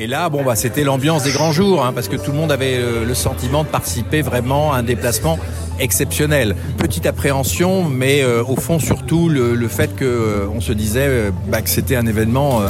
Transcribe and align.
Et 0.00 0.06
là, 0.06 0.28
bon, 0.28 0.44
bah, 0.44 0.54
c'était 0.54 0.84
l'ambiance 0.84 1.24
des 1.24 1.32
grands 1.32 1.50
jours, 1.50 1.84
hein, 1.84 1.92
parce 1.92 2.06
que 2.06 2.14
tout 2.14 2.30
le 2.30 2.36
monde 2.36 2.52
avait 2.52 2.76
euh, 2.76 3.04
le 3.04 3.14
sentiment 3.14 3.64
de 3.64 3.68
participer 3.68 4.22
vraiment 4.22 4.72
à 4.72 4.78
un 4.78 4.82
déplacement 4.84 5.40
exceptionnel. 5.80 6.54
Petite 6.76 7.04
appréhension, 7.04 7.82
mais 7.82 8.22
euh, 8.22 8.44
au 8.44 8.54
fond 8.54 8.78
surtout 8.78 9.28
le, 9.28 9.68
fait 9.68 9.96
que 9.96 10.04
euh, 10.04 10.46
on 10.54 10.60
se 10.60 10.72
disait 10.72 11.06
euh, 11.08 11.30
bah, 11.48 11.62
que 11.62 11.68
c'était 11.68 11.96
un 11.96 12.06
événement 12.06 12.62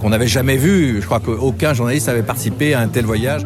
qu'on 0.00 0.10
n'avait 0.10 0.26
jamais 0.26 0.56
vu. 0.56 1.00
Je 1.00 1.06
crois 1.06 1.20
qu'aucun 1.20 1.74
journaliste 1.74 2.08
n'avait 2.08 2.22
participé 2.22 2.74
à 2.74 2.80
un 2.80 2.88
tel 2.88 3.04
voyage. 3.04 3.42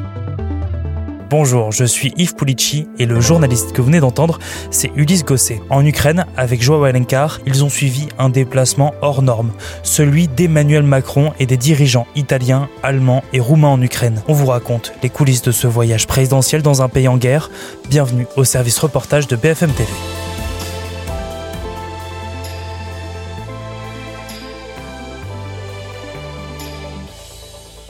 Bonjour, 1.31 1.73
je 1.73 1.85
suis 1.85 2.15
Yves 2.17 2.35
Pulici 2.37 2.89
et 2.99 3.05
le 3.05 3.21
journaliste 3.21 3.73
que 3.73 3.83
vous 3.83 3.89
venez 3.89 4.01
d'entendre, 4.01 4.39
c'est 4.71 4.91
Ulysse 4.97 5.27
Gosset. 5.27 5.61
En 5.69 5.85
Ukraine, 5.85 6.25
avec 6.39 6.63
Joao 6.63 6.85
Alencar, 6.85 7.41
ils 7.45 7.65
ont 7.65 7.69
suivi 7.69 8.09
un 8.19 8.31
déplacement 8.31 8.95
hors 9.03 9.21
norme, 9.21 9.53
celui 9.83 10.27
d'Emmanuel 10.27 10.85
Macron 10.85 11.35
et 11.39 11.45
des 11.45 11.59
dirigeants 11.59 12.07
italiens, 12.17 12.71
allemands 12.83 13.23
et 13.35 13.41
roumains 13.41 13.69
en 13.69 13.83
Ukraine. 13.83 14.23
On 14.27 14.33
vous 14.33 14.47
raconte 14.47 14.95
les 15.03 15.11
coulisses 15.11 15.43
de 15.43 15.53
ce 15.53 15.67
voyage 15.67 16.07
présidentiel 16.07 16.63
dans 16.63 16.81
un 16.81 16.89
pays 16.89 17.09
en 17.09 17.19
guerre. 17.19 17.51
Bienvenue 17.91 18.27
au 18.37 18.45
service 18.45 18.79
reportage 18.79 19.27
de 19.27 19.37
BFM 19.37 19.73
TV. 19.73 19.91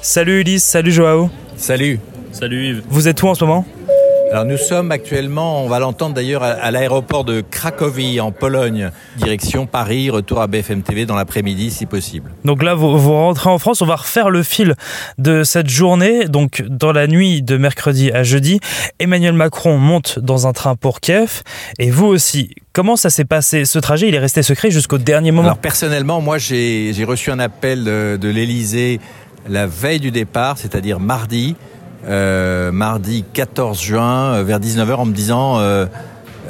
Salut 0.03 0.41
Ulysse, 0.41 0.65
salut 0.65 0.91
Joao. 0.91 1.31
Salut. 1.57 2.01
Salut 2.33 2.69
Yves. 2.69 2.83
Vous 2.89 3.09
êtes 3.09 3.23
où 3.23 3.29
en 3.29 3.35
ce 3.35 3.45
moment? 3.45 3.65
Alors 4.31 4.45
nous 4.45 4.59
sommes 4.59 4.93
actuellement, 4.93 5.65
on 5.65 5.69
va 5.69 5.79
l'entendre 5.79 6.15
d'ailleurs 6.15 6.43
à, 6.43 6.49
à 6.49 6.71
l'aéroport 6.71 7.25
de 7.25 7.41
Cracovie 7.41 8.21
en 8.21 8.31
Pologne, 8.31 8.91
direction 9.17 9.65
Paris, 9.65 10.11
retour 10.11 10.43
à 10.43 10.47
BFM 10.47 10.83
TV 10.83 11.07
dans 11.07 11.17
l'après-midi 11.17 11.71
si 11.71 11.87
possible. 11.87 12.31
Donc 12.45 12.63
là, 12.63 12.75
vous, 12.75 12.99
vous 12.99 13.13
rentrez 13.13 13.49
en 13.49 13.59
France, 13.59 13.81
on 13.81 13.87
va 13.87 13.97
refaire 13.97 14.29
le 14.29 14.43
fil 14.43 14.75
de 15.17 15.45
cette 15.45 15.71
journée. 15.71 16.27
Donc 16.27 16.63
dans 16.69 16.93
la 16.93 17.07
nuit 17.07 17.41
de 17.41 17.57
mercredi 17.57 18.13
à 18.13 18.23
jeudi, 18.23 18.61
Emmanuel 18.98 19.33
Macron 19.33 19.79
monte 19.79 20.19
dans 20.19 20.47
un 20.47 20.53
train 20.53 20.77
pour 20.77 21.01
Kiev 21.01 21.42
et 21.79 21.91
vous 21.91 22.07
aussi. 22.07 22.51
Comment 22.75 22.97
ça 22.97 23.09
s'est 23.09 23.25
passé? 23.25 23.65
Ce 23.65 23.79
trajet, 23.79 24.09
il 24.09 24.15
est 24.15 24.19
resté 24.20 24.42
secret 24.42 24.70
jusqu'au 24.70 24.98
dernier 24.98 25.31
moment? 25.31 25.48
Alors 25.48 25.59
personnellement, 25.59 26.20
moi 26.20 26.37
j'ai 26.37 26.92
j'ai 26.92 27.05
reçu 27.05 27.31
un 27.31 27.39
appel 27.39 27.83
de, 27.83 28.19
de 28.20 28.29
l'Elysée 28.29 29.01
la 29.48 29.67
veille 29.67 30.01
du 30.01 30.11
départ, 30.11 30.59
c'est-à-dire 30.59 31.01
mardi, 31.01 31.57
euh, 32.07 32.71
mardi 32.73 33.25
14 33.33 33.81
juin, 33.81 34.35
euh, 34.35 34.43
vers 34.45 34.61
19h, 34.61 34.95
en 34.95 35.07
me 35.07 35.13
disant 35.13 35.59
euh, 35.59 35.87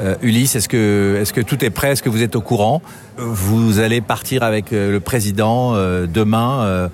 euh, 0.01 0.15
Ulysse, 0.23 0.57
est-ce 0.57 0.69
que, 0.69 1.19
est-ce 1.21 1.33
que 1.33 1.41
tout 1.41 1.65
est 1.65 1.71
prêt? 1.71 1.93
Est-ce 1.93 2.03
que 2.03 2.09
vous 2.09 2.23
êtes 2.23 2.37
au 2.37 2.41
courant? 2.41 2.83
Vous 3.17 3.79
allez 3.79 4.01
partir 4.01 4.43
avec 4.43 4.71
le 4.71 4.99
président 5.01 5.75
demain, 6.07 6.89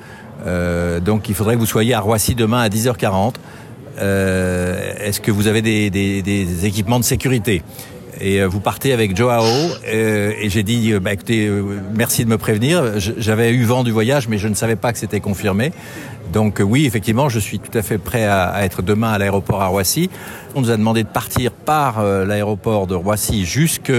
donc 1.02 1.28
il 1.28 1.34
faudrait 1.34 1.54
que 1.54 1.60
vous 1.60 1.66
soyez 1.66 1.92
à 1.92 2.00
Roissy 2.00 2.34
demain 2.34 2.62
à 2.62 2.68
10h40. 2.70 3.34
Euh, 3.98 4.94
est-ce 5.00 5.20
que 5.20 5.30
vous 5.30 5.48
avez 5.48 5.60
des 5.60 6.66
équipements 6.66 6.98
de 6.98 7.04
sécurité? 7.04 7.62
Et 8.20 8.40
euh, 8.40 8.46
vous 8.46 8.60
partez 8.60 8.92
avec 8.92 9.16
Joao 9.16 9.44
euh, 9.44 10.32
et 10.38 10.48
j'ai 10.48 10.62
dit 10.62 10.92
euh, 10.92 11.00
bah, 11.00 11.12
écoutez 11.12 11.50
merci 11.94 12.24
de 12.24 12.30
me 12.30 12.38
prévenir. 12.38 12.98
J'avais 12.98 13.52
eu 13.52 13.64
vent 13.64 13.84
du 13.84 13.90
voyage 13.90 14.28
mais 14.28 14.38
je 14.38 14.48
ne 14.48 14.54
savais 14.54 14.76
pas 14.76 14.92
que 14.92 14.98
c'était 14.98 15.20
confirmé. 15.20 15.72
Donc 16.32 16.60
oui 16.64 16.86
effectivement 16.86 17.28
je 17.28 17.38
suis 17.38 17.58
tout 17.58 17.76
à 17.76 17.82
fait 17.82 17.98
prêt 17.98 18.24
à, 18.24 18.44
à 18.46 18.62
être 18.64 18.82
demain 18.82 19.12
à 19.12 19.18
l'aéroport 19.18 19.62
à 19.62 19.66
Roissy. 19.66 20.10
On 20.54 20.60
nous 20.60 20.70
a 20.70 20.76
demandé 20.76 21.02
de 21.02 21.08
partir 21.08 21.50
par 21.52 22.02
l'aéroport 22.02 22.86
de 22.86 22.94
Roissy 22.94 23.44
jusque 23.44 23.92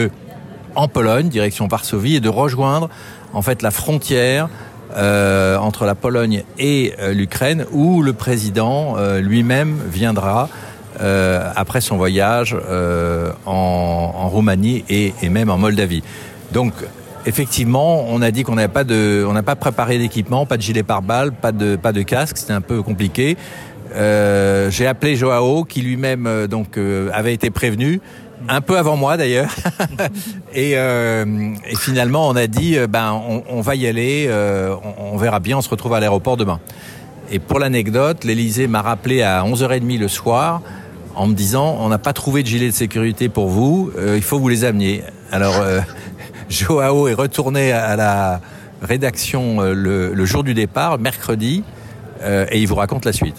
en 0.76 0.88
Pologne 0.88 1.30
direction 1.30 1.68
Varsovie 1.68 2.16
et 2.16 2.20
de 2.20 2.30
rejoindre 2.30 2.90
en 3.34 3.42
fait 3.42 3.62
la 3.62 3.72
frontière 3.72 4.50
euh, 4.96 5.58
entre 5.58 5.86
la 5.86 5.96
Pologne 5.96 6.44
et 6.58 6.94
l'Ukraine 7.12 7.66
où 7.72 8.02
le 8.02 8.14
président 8.14 8.96
euh, 8.98 9.20
lui-même 9.20 9.78
viendra 9.90 10.48
euh, 11.02 11.52
après 11.56 11.82
son 11.82 11.98
voyage 11.98 12.56
euh, 12.70 13.32
en, 13.46 14.12
en 14.16 14.30
Roumanie 14.30 14.84
et, 14.90 15.14
et 15.22 15.30
même 15.30 15.50
en 15.50 15.58
Moldavie. 15.58 16.04
Donc 16.52 16.74
effectivement, 17.26 18.06
on 18.10 18.22
a 18.22 18.32
dit 18.32 18.44
qu'on 18.44 18.56
n'avait 18.56 18.68
pas 18.68 18.84
de, 18.84 19.26
on 19.28 19.34
n'a 19.34 19.44
pas 19.44 19.56
préparé 19.56 19.98
d'équipement, 19.98 20.46
pas 20.46 20.58
de 20.58 20.62
gilet 20.62 20.84
pare-balles, 20.84 21.32
pas 21.32 21.52
de, 21.52 21.76
pas 21.76 21.92
de 21.92 22.02
casque, 22.02 22.38
c'était 22.38 22.54
un 22.54 22.62
peu 22.62 22.82
compliqué. 22.82 23.38
Euh, 23.96 24.70
J'ai 24.72 24.88
appelé 24.88 25.16
Joao 25.16 25.64
qui 25.64 25.82
lui-même 25.82 26.28
euh, 26.28 26.48
donc 26.48 26.78
euh, 26.78 27.10
avait 27.14 27.34
été 27.34 27.50
prévenu. 27.50 28.02
Un 28.50 28.62
peu 28.62 28.78
avant 28.78 28.98
moi 28.98 29.16
d'ailleurs, 29.18 29.50
et, 30.54 30.74
euh, 30.76 31.26
et 31.68 31.76
finalement 31.76 32.28
on 32.28 32.36
a 32.36 32.48
dit 32.48 32.78
euh, 32.78 32.86
ben 32.86 33.14
on, 33.14 33.44
on 33.50 33.62
va 33.62 33.76
y 33.76 33.88
aller, 33.88 34.26
euh, 34.28 34.76
on, 35.00 35.14
on 35.14 35.18
verra 35.18 35.40
bien, 35.40 35.58
on 35.58 35.62
se 35.62 35.70
retrouve 35.70 35.94
à 35.94 36.00
l'aéroport 36.00 36.38
demain. 36.38 36.60
Et 37.32 37.40
pour 37.40 37.58
l'anecdote, 37.60 38.24
l'Elysée 38.24 38.68
m'a 38.68 38.82
rappelé 38.84 39.24
à 39.24 39.44
11h30 39.44 39.98
le 39.98 40.08
soir 40.08 40.62
en 41.16 41.28
me 41.28 41.34
disant 41.34 41.78
on 41.80 41.90
n'a 41.90 41.98
pas 41.98 42.14
trouvé 42.14 42.44
de 42.44 42.48
gilet 42.48 42.68
de 42.68 42.74
sécurité 42.74 43.30
pour 43.30 43.48
vous, 43.48 43.92
euh, 43.98 44.16
il 44.18 44.24
faut 44.24 44.40
vous 44.40 44.50
les 44.50 44.64
amener. 44.66 45.04
Alors 45.32 45.58
euh, 45.60 45.80
Joao 46.50 47.08
est 47.08 47.14
retourné 47.14 47.72
à 47.72 47.96
la 47.96 48.42
rédaction 48.82 49.62
euh, 49.62 49.74
le, 49.74 50.14
le 50.14 50.26
jour 50.26 50.44
du 50.44 50.54
départ, 50.54 51.00
mercredi, 51.00 51.64
euh, 52.22 52.46
et 52.52 52.60
il 52.62 52.68
vous 52.68 52.76
raconte 52.76 53.06
la 53.06 53.14
suite. 53.14 53.36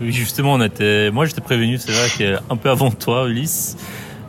Oui, 0.00 0.10
justement, 0.12 0.54
on 0.54 0.62
était. 0.62 1.10
Moi, 1.12 1.26
j'étais 1.26 1.40
prévenu, 1.40 1.78
c'est 1.78 1.92
vrai, 1.92 2.08
qu'un 2.18 2.56
peu 2.56 2.70
avant 2.70 2.90
toi, 2.90 3.28
Ulysse, 3.28 3.76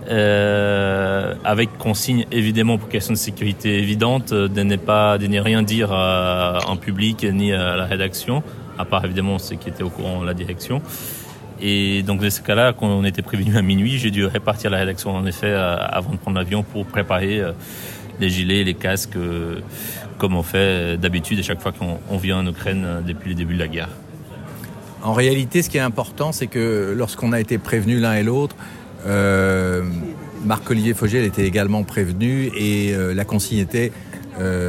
euh, 0.10 1.34
avec 1.44 1.78
consigne 1.78 2.26
évidemment 2.32 2.78
pour 2.78 2.90
question 2.90 3.14
de 3.14 3.18
sécurité 3.18 3.80
évidente, 3.80 4.34
euh, 4.34 4.48
de 4.48 4.62
ne 4.64 4.76
pas, 4.76 5.18
de 5.18 5.28
ne 5.28 5.40
rien 5.40 5.64
dire 5.64 5.92
à- 5.92 6.60
en 6.68 6.76
public 6.76 7.26
ni 7.32 7.54
à 7.54 7.76
la 7.76 7.86
rédaction, 7.86 8.44
à 8.78 8.86
part 8.86 9.04
évidemment 9.06 9.40
ceux 9.40 9.56
qui 9.56 9.70
étaient 9.70 9.84
au 9.84 9.90
courant 9.90 10.22
de 10.22 10.26
la 10.26 10.34
direction. 10.34 10.82
Et 11.62 12.04
donc, 12.04 12.22
dans 12.22 12.30
ce 12.30 12.42
cas-là, 12.42 12.74
quand 12.74 12.88
on 12.88 13.04
était 13.04 13.22
prévenu 13.22 13.56
à 13.58 13.62
minuit, 13.62 13.98
j'ai 13.98 14.12
dû 14.12 14.26
répartir 14.26 14.70
la 14.70 14.78
rédaction 14.80 15.16
en 15.16 15.26
effet 15.26 15.48
euh, 15.48 15.76
avant 15.78 16.12
de 16.12 16.18
prendre 16.18 16.38
l'avion 16.38 16.64
pour 16.64 16.86
préparer 16.86 17.40
euh, 17.40 17.52
les 18.20 18.30
gilets, 18.30 18.64
les 18.64 18.74
casques, 18.74 19.16
euh, 19.16 19.60
comme 20.18 20.36
on 20.36 20.44
fait 20.44 20.98
d'habitude 20.98 21.40
à 21.40 21.44
chaque 21.44 21.62
fois 21.62 21.72
qu'on 21.72 22.00
on 22.10 22.18
vient 22.18 22.40
en 22.40 22.48
Ukraine 22.48 23.04
depuis 23.06 23.30
le 23.30 23.36
début 23.36 23.54
de 23.54 23.60
la 23.60 23.68
guerre. 23.68 23.90
En 25.04 25.14
réalité, 25.14 25.62
ce 25.62 25.70
qui 25.70 25.78
est 25.78 25.82
important, 25.82 26.32
c'est 26.32 26.48
que 26.48 26.94
lorsqu'on 26.96 27.34
a 27.34 27.40
été 27.40 27.58
prévenus 27.58 28.02
l'un 28.02 28.14
et 28.14 28.24
l'autre, 28.24 28.56
Marc-Olivier 30.46 30.94
Fogel 30.94 31.26
était 31.26 31.46
également 31.46 31.84
prévenu 31.84 32.50
et 32.58 32.96
la 33.14 33.26
consigne 33.26 33.58
était 33.58 33.92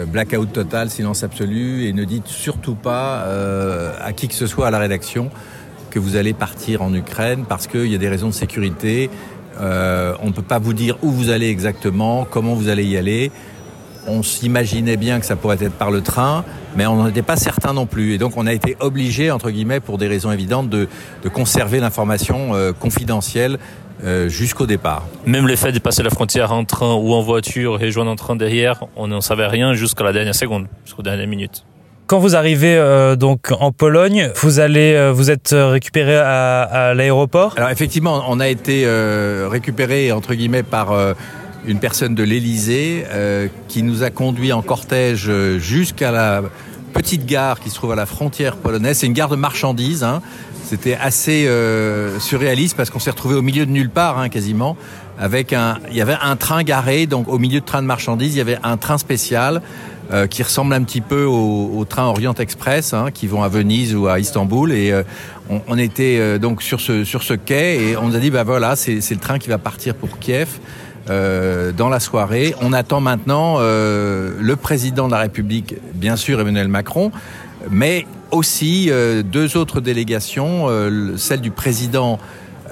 blackout 0.09 0.53
total, 0.53 0.91
silence 0.91 1.23
absolu 1.23 1.87
et 1.87 1.93
ne 1.93 2.03
dites 2.03 2.27
surtout 2.27 2.75
pas 2.75 3.25
à 4.01 4.13
qui 4.13 4.27
que 4.27 4.35
ce 4.35 4.49
soit 4.49 4.67
à 4.67 4.71
la 4.73 4.81
rédaction 4.81 5.31
que 5.95 6.01
vous 6.01 6.17
allez 6.17 6.33
partir 6.33 6.83
en 6.83 6.93
Ukraine 6.93 7.45
parce 7.49 7.69
qu'il 7.69 7.87
y 7.87 7.95
a 7.95 7.99
des 7.99 8.09
raisons 8.09 8.27
de 8.27 8.35
sécurité. 8.35 9.11
Euh, 9.61 10.15
on 10.21 10.27
ne 10.27 10.33
peut 10.33 10.43
pas 10.43 10.59
vous 10.59 10.73
dire 10.73 10.99
où 11.03 11.11
vous 11.11 11.31
allez 11.31 11.49
exactement, 11.49 12.27
comment 12.29 12.55
vous 12.55 12.69
allez 12.69 12.85
y 12.85 12.97
aller. 12.97 13.31
On 14.09 14.25
s'imaginait 14.25 14.97
bien 14.97 15.21
que 15.21 15.25
ça 15.25 15.37
pourrait 15.37 15.63
être 15.63 15.73
par 15.75 15.93
le 15.93 16.01
train, 16.01 16.45
mais 16.77 16.85
on 16.87 16.97
n'en 16.97 17.07
était 17.07 17.23
pas 17.23 17.37
certain 17.37 17.73
non 17.73 17.87
plus. 17.87 18.13
Et 18.13 18.19
donc 18.19 18.37
on 18.37 18.49
a 18.49 18.53
été 18.53 18.77
obligé, 18.81 19.31
entre 19.31 19.53
guillemets, 19.53 19.79
pour 19.79 19.97
des 19.97 20.09
raisons 20.09 20.33
évidentes, 20.33 20.69
de, 20.69 20.89
conserver 21.33 21.79
l'information 21.79 22.55
euh, 22.55 22.73
confidentielle 22.73 23.59
euh, 24.03 24.29
jusqu'au 24.29 24.67
départ. 24.67 25.07
Même 25.27 25.47
le 25.47 25.55
fait 25.55 25.71
de 25.71 25.79
passer 25.79 26.03
la 26.03 26.11
frontière 26.11 26.53
en 26.53 26.65
train 26.65 26.95
ou 26.95 27.13
en 27.13 27.23
voiture 27.23 27.81
et 27.81 27.93
joindre 27.93 28.11
un 28.11 28.17
train 28.17 28.35
derrière, 28.35 28.85
on 28.97 29.07
n'en 29.07 29.21
savait 29.21 29.47
rien 29.47 29.75
jusqu'à 29.75 30.03
la 30.03 30.13
dernière 30.13 30.35
seconde, 30.35 30.67
jusqu'aux 30.85 31.03
dernières 31.03 31.29
minutes. 31.29 31.65
Quand 32.15 32.21
vous 32.21 32.37
arrivez 32.37 32.77
euh, 32.77 33.17
donc 33.17 33.51
en 33.59 33.73
Pologne, 33.73 34.31
vous 34.41 34.61
allez, 34.61 34.95
euh, 34.95 35.11
vous 35.13 35.33
êtes 35.33 35.53
euh, 35.53 35.71
récupéré 35.71 36.15
à, 36.15 36.95
l'aéroport? 36.95 37.55
Alors 37.57 37.71
effectivement, 37.71 38.23
on 38.29 38.39
a 38.39 38.47
été 38.47 38.87
récupéré 39.51 40.13
entre 40.13 40.35
guillemets 40.35 40.63
par 40.63 40.95
une 41.67 41.81
personne 41.81 42.15
de 42.15 42.23
l'Élysée 42.23 43.05
qui 43.67 43.83
nous 43.83 44.05
a 44.05 44.11
conduit 44.11 44.53
en 44.53 44.63
cortège 44.63 45.29
jusqu'à 45.59 46.13
la 46.13 46.43
petite 46.93 47.27
gare 47.27 47.59
qui 47.59 47.69
se 47.69 47.75
trouve 47.75 47.91
à 47.91 47.97
la 47.97 48.07
frontière 48.07 48.59
polonaise. 48.59 48.99
C'est 48.99 49.09
une 49.09 49.13
gare 49.13 49.29
de 49.29 49.35
marchandises. 49.35 50.05
Hein. 50.05 50.23
C'était 50.65 50.95
assez 50.95 51.51
surréaliste 52.21 52.77
parce 52.77 52.91
qu'on 52.91 53.01
s'est 53.01 53.11
retrouvé 53.11 53.35
au 53.35 53.43
milieu 53.43 53.67
de 53.67 53.73
nulle 53.73 53.91
part 53.91 54.21
hein, 54.21 54.29
quasiment. 54.29 54.77
Avec 55.19 55.53
un, 55.53 55.79
il 55.91 55.97
y 55.97 56.01
avait 56.01 56.17
un 56.21 56.37
train 56.37 56.63
garé 56.63 57.07
donc 57.07 57.29
au 57.29 57.39
milieu 57.39 57.59
de 57.61 57.65
train 57.65 57.83
de 57.83 57.87
marchandises, 57.87 58.35
il 58.35 58.39
y 58.39 58.41
avait 58.41 58.59
un 58.63 58.77
train 58.77 58.99
spécial 58.99 59.63
euh, 60.13 60.27
qui 60.27 60.43
ressemble 60.43 60.75
un 60.75 60.83
petit 60.83 61.01
peu 61.01 61.25
au, 61.25 61.73
au 61.77 61.85
train 61.85 62.05
Orient 62.05 62.35
Express 62.35 62.93
hein, 62.93 63.07
qui 63.13 63.27
vont 63.27 63.43
à 63.43 63.49
Venise 63.49 63.95
ou 63.95 64.07
à 64.07 64.19
Istanbul 64.19 64.73
et 64.73 64.93
euh, 64.93 65.03
on, 65.49 65.61
on 65.67 65.79
était 65.79 66.19
euh, 66.19 66.39
donc 66.39 66.63
sur 66.63 66.81
ce 66.81 67.05
sur 67.05 67.23
ce 67.23 67.35
quai 67.35 67.83
et 67.83 67.97
on 67.97 68.09
nous 68.09 68.17
a 68.17 68.19
dit 68.19 68.31
bah 68.31 68.45
voilà 68.45 68.77
c'est 68.77 68.99
le 69.11 69.21
train 69.21 69.39
qui 69.39 69.49
va 69.49 69.59
partir 69.59 69.95
pour 69.95 70.19
Kiev 70.19 70.59
euh, 71.11 71.71
dans 71.71 71.91
la 71.91 72.01
soirée. 72.01 72.55
On 72.63 72.73
attend 72.73 73.03
maintenant 73.03 73.57
euh, 73.59 74.33
le 74.41 74.57
président 74.57 75.07
de 75.07 75.13
la 75.13 75.19
République, 75.19 75.75
bien 75.93 76.17
sûr 76.17 76.41
Emmanuel 76.41 76.69
Macron, 76.69 77.13
mais 77.71 78.07
aussi 78.31 78.87
euh, 78.89 79.23
deux 79.23 79.59
autres 79.59 79.83
délégations, 79.83 80.67
celle 81.19 81.43
du 81.43 81.51
président 81.51 82.19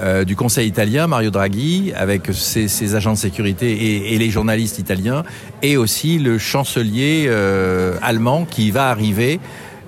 euh, 0.00 0.24
du 0.24 0.36
Conseil 0.36 0.68
italien, 0.68 1.06
Mario 1.06 1.30
Draghi, 1.30 1.92
avec 1.94 2.28
ses, 2.32 2.94
agents 2.94 3.12
de 3.12 3.18
sécurité 3.18 4.12
et, 4.14 4.18
les 4.18 4.30
journalistes 4.30 4.78
italiens, 4.78 5.22
et 5.62 5.76
aussi 5.76 6.18
le 6.18 6.38
chancelier 6.38 7.26
euh, 7.28 7.96
allemand 8.02 8.46
qui 8.48 8.70
va 8.70 8.88
arriver. 8.88 9.38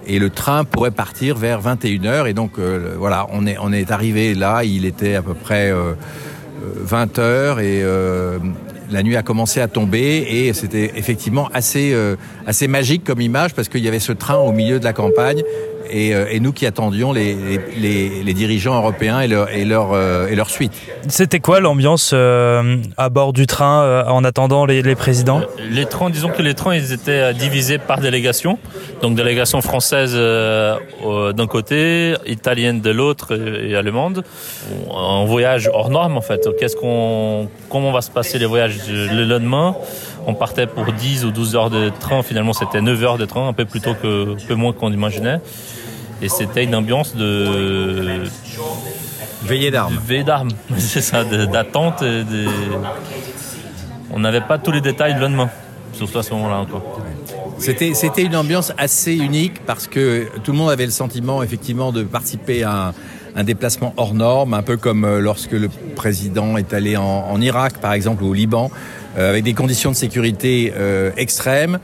Et 0.06 0.18
le 0.18 0.28
train 0.28 0.64
pourrait 0.64 0.90
partir 0.90 1.36
vers 1.36 1.62
21h. 1.62 2.28
Et 2.28 2.34
donc 2.34 2.58
voilà, 2.98 3.26
on 3.30 3.46
est, 3.46 3.56
on 3.58 3.72
est 3.72 3.90
arrivé 3.90 4.34
là, 4.34 4.62
il 4.62 4.84
était 4.84 5.14
à 5.14 5.22
peu 5.22 5.32
près 5.32 5.72
20h 6.86 7.58
et 7.62 7.82
la 8.90 9.02
nuit 9.02 9.16
a 9.16 9.22
commencé 9.22 9.62
à 9.62 9.68
tomber. 9.68 10.26
Et 10.28 10.52
c'était 10.52 10.92
effectivement 10.96 11.48
assez, 11.54 11.96
assez 12.46 12.68
magique 12.68 13.02
comme 13.02 13.22
image 13.22 13.54
parce 13.54 13.70
qu'il 13.70 13.82
y 13.82 13.88
avait 13.88 13.98
ce 13.98 14.12
train 14.12 14.36
au 14.36 14.52
milieu 14.52 14.78
de 14.78 14.84
la 14.84 14.92
campagne 14.92 15.42
euh, 15.92 16.26
et, 16.30 16.40
nous 16.40 16.52
qui 16.52 16.66
attendions 16.66 17.12
les, 17.12 17.36
les, 17.76 18.34
dirigeants 18.34 18.76
européens 18.76 19.20
et 19.20 19.28
leur, 19.28 19.50
et 19.50 19.64
leur, 19.64 19.92
euh, 19.92 20.28
et 20.28 20.34
leur 20.34 20.50
suite. 20.50 20.72
C'était 21.08 21.40
quoi 21.40 21.60
l'ambiance 21.60 22.10
euh, 22.12 22.78
à 22.96 23.08
bord 23.08 23.32
du 23.32 23.46
train 23.46 24.04
en 24.06 24.24
attendant 24.24 24.66
les, 24.66 24.94
présidents? 24.94 25.42
Les 25.70 25.86
trains, 25.86 26.10
disons 26.10 26.30
que 26.30 26.42
les 26.42 26.54
trains, 26.54 26.74
ils 26.74 26.92
étaient 26.92 27.32
divisés 27.34 27.78
par 27.78 28.00
délégation. 28.00 28.58
Donc 29.02 29.14
délégation 29.14 29.60
française 29.60 30.14
d'un 30.14 31.46
côté, 31.46 32.14
italienne 32.26 32.80
de 32.80 32.90
l'autre 32.90 33.36
et, 33.36 33.76
allemande. 33.76 34.24
Un 34.94 35.24
voyage 35.24 35.70
hors 35.72 35.90
norme 35.90 36.16
en 36.16 36.22
fait. 36.22 36.48
Qu'est-ce 36.58 36.76
qu'on, 36.76 37.48
comment 37.68 37.92
va 37.92 38.00
se 38.00 38.10
passer 38.10 38.38
les 38.38 38.46
voyages 38.46 38.78
le 38.88 39.24
lendemain? 39.24 39.76
On 40.26 40.34
partait 40.34 40.66
pour 40.66 40.86
10 40.90 41.26
ou 41.26 41.30
12 41.30 41.56
heures 41.56 41.70
de 41.70 41.90
train. 42.00 42.22
Finalement, 42.22 42.54
c'était 42.54 42.80
9 42.80 43.04
heures 43.04 43.18
de 43.18 43.26
train, 43.26 43.46
un 43.46 43.52
peu 43.52 43.66
plus 43.66 43.80
tôt 43.80 43.94
que, 44.00 44.32
un 44.32 44.46
peu 44.46 44.54
moins 44.54 44.72
qu'on 44.72 44.92
imaginait. 44.92 45.40
Et 46.22 46.28
c'était 46.28 46.64
une 46.64 46.74
ambiance 46.74 47.14
de. 47.14 48.24
Veillée 49.42 49.70
d'armes. 49.70 49.98
Veillée 50.06 50.24
d'armes, 50.24 50.50
c'est 50.78 51.00
ça, 51.00 51.24
d'attente. 51.24 52.02
On 54.10 54.20
n'avait 54.20 54.40
pas 54.40 54.58
tous 54.58 54.70
les 54.70 54.80
détails 54.80 55.14
le 55.14 55.20
lendemain, 55.20 55.50
surtout 55.92 56.18
à 56.18 56.22
ce 56.22 56.32
moment-là 56.34 56.58
encore. 56.58 57.00
C'était, 57.58 57.94
c'était 57.94 58.22
une 58.22 58.36
ambiance 58.36 58.72
assez 58.78 59.14
unique 59.14 59.64
parce 59.64 59.86
que 59.86 60.28
tout 60.42 60.52
le 60.52 60.58
monde 60.58 60.70
avait 60.70 60.84
le 60.84 60.92
sentiment 60.92 61.42
effectivement 61.42 61.92
de 61.92 62.02
participer 62.02 62.62
à 62.62 62.92
un, 63.36 63.44
déplacement 63.44 63.94
hors 63.96 64.14
norme, 64.14 64.54
un 64.54 64.62
peu 64.62 64.76
comme 64.76 65.04
euh, 65.04 65.20
lorsque 65.20 65.52
le 65.52 65.68
président 65.96 66.56
est 66.56 66.72
allé 66.72 66.96
en, 66.96 67.40
Irak 67.40 67.78
par 67.78 67.92
exemple 67.92 68.22
ou 68.22 68.28
au 68.28 68.34
Liban, 68.34 68.70
euh, 69.18 69.30
avec 69.30 69.44
des 69.44 69.54
conditions 69.54 69.90
de 69.90 69.96
sécurité 69.96 70.72
euh, 70.76 71.10
extrêmes. 71.16 71.78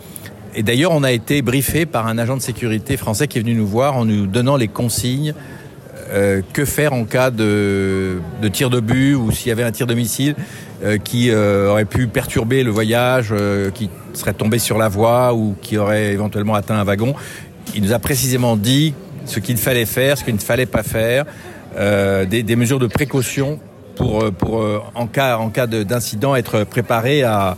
Et 0.54 0.62
d'ailleurs, 0.62 0.92
on 0.92 1.02
a 1.02 1.12
été 1.12 1.42
briefé 1.42 1.86
par 1.86 2.06
un 2.06 2.18
agent 2.18 2.36
de 2.36 2.42
sécurité 2.42 2.96
français 2.96 3.28
qui 3.28 3.38
est 3.38 3.40
venu 3.40 3.54
nous 3.54 3.66
voir 3.66 3.96
en 3.96 4.04
nous 4.04 4.26
donnant 4.26 4.56
les 4.56 4.68
consignes 4.68 5.34
euh, 6.12 6.42
que 6.52 6.64
faire 6.64 6.92
en 6.92 7.04
cas 7.04 7.30
de, 7.30 8.20
tir 8.52 8.68
de 8.68 8.80
but 8.80 9.14
ou 9.14 9.30
s'il 9.30 9.48
y 9.48 9.52
avait 9.52 9.62
un 9.62 9.70
tir 9.70 9.86
de 9.86 9.94
missile 9.94 10.34
euh, 10.82 10.98
qui 10.98 11.30
euh, 11.30 11.70
aurait 11.70 11.84
pu 11.84 12.08
perturber 12.08 12.64
le 12.64 12.70
voyage, 12.72 13.32
qui 13.74 13.90
serait 14.12 14.32
tombé 14.32 14.58
sur 14.58 14.76
la 14.76 14.88
voie 14.88 15.34
ou 15.34 15.54
qui 15.62 15.78
aurait 15.78 16.12
éventuellement 16.12 16.54
atteint 16.54 16.74
un 16.74 16.84
wagon. 16.84 17.14
Il 17.76 17.82
nous 17.82 17.92
a 17.92 18.00
précisément 18.00 18.56
dit 18.56 18.94
ce 19.26 19.38
qu'il 19.38 19.56
fallait 19.56 19.86
faire, 19.86 20.18
ce 20.18 20.24
qu'il 20.24 20.34
ne 20.34 20.40
fallait 20.40 20.66
pas 20.66 20.82
faire, 20.82 21.26
des, 21.76 22.42
des, 22.42 22.56
mesures 22.56 22.80
de 22.80 22.88
précaution 22.88 23.60
pour, 23.94 24.32
pour 24.32 24.90
en 24.96 25.06
cas, 25.06 25.36
en 25.36 25.50
cas 25.50 25.68
d'incident, 25.68 26.34
être 26.34 26.64
préparé 26.64 27.22
à, 27.22 27.56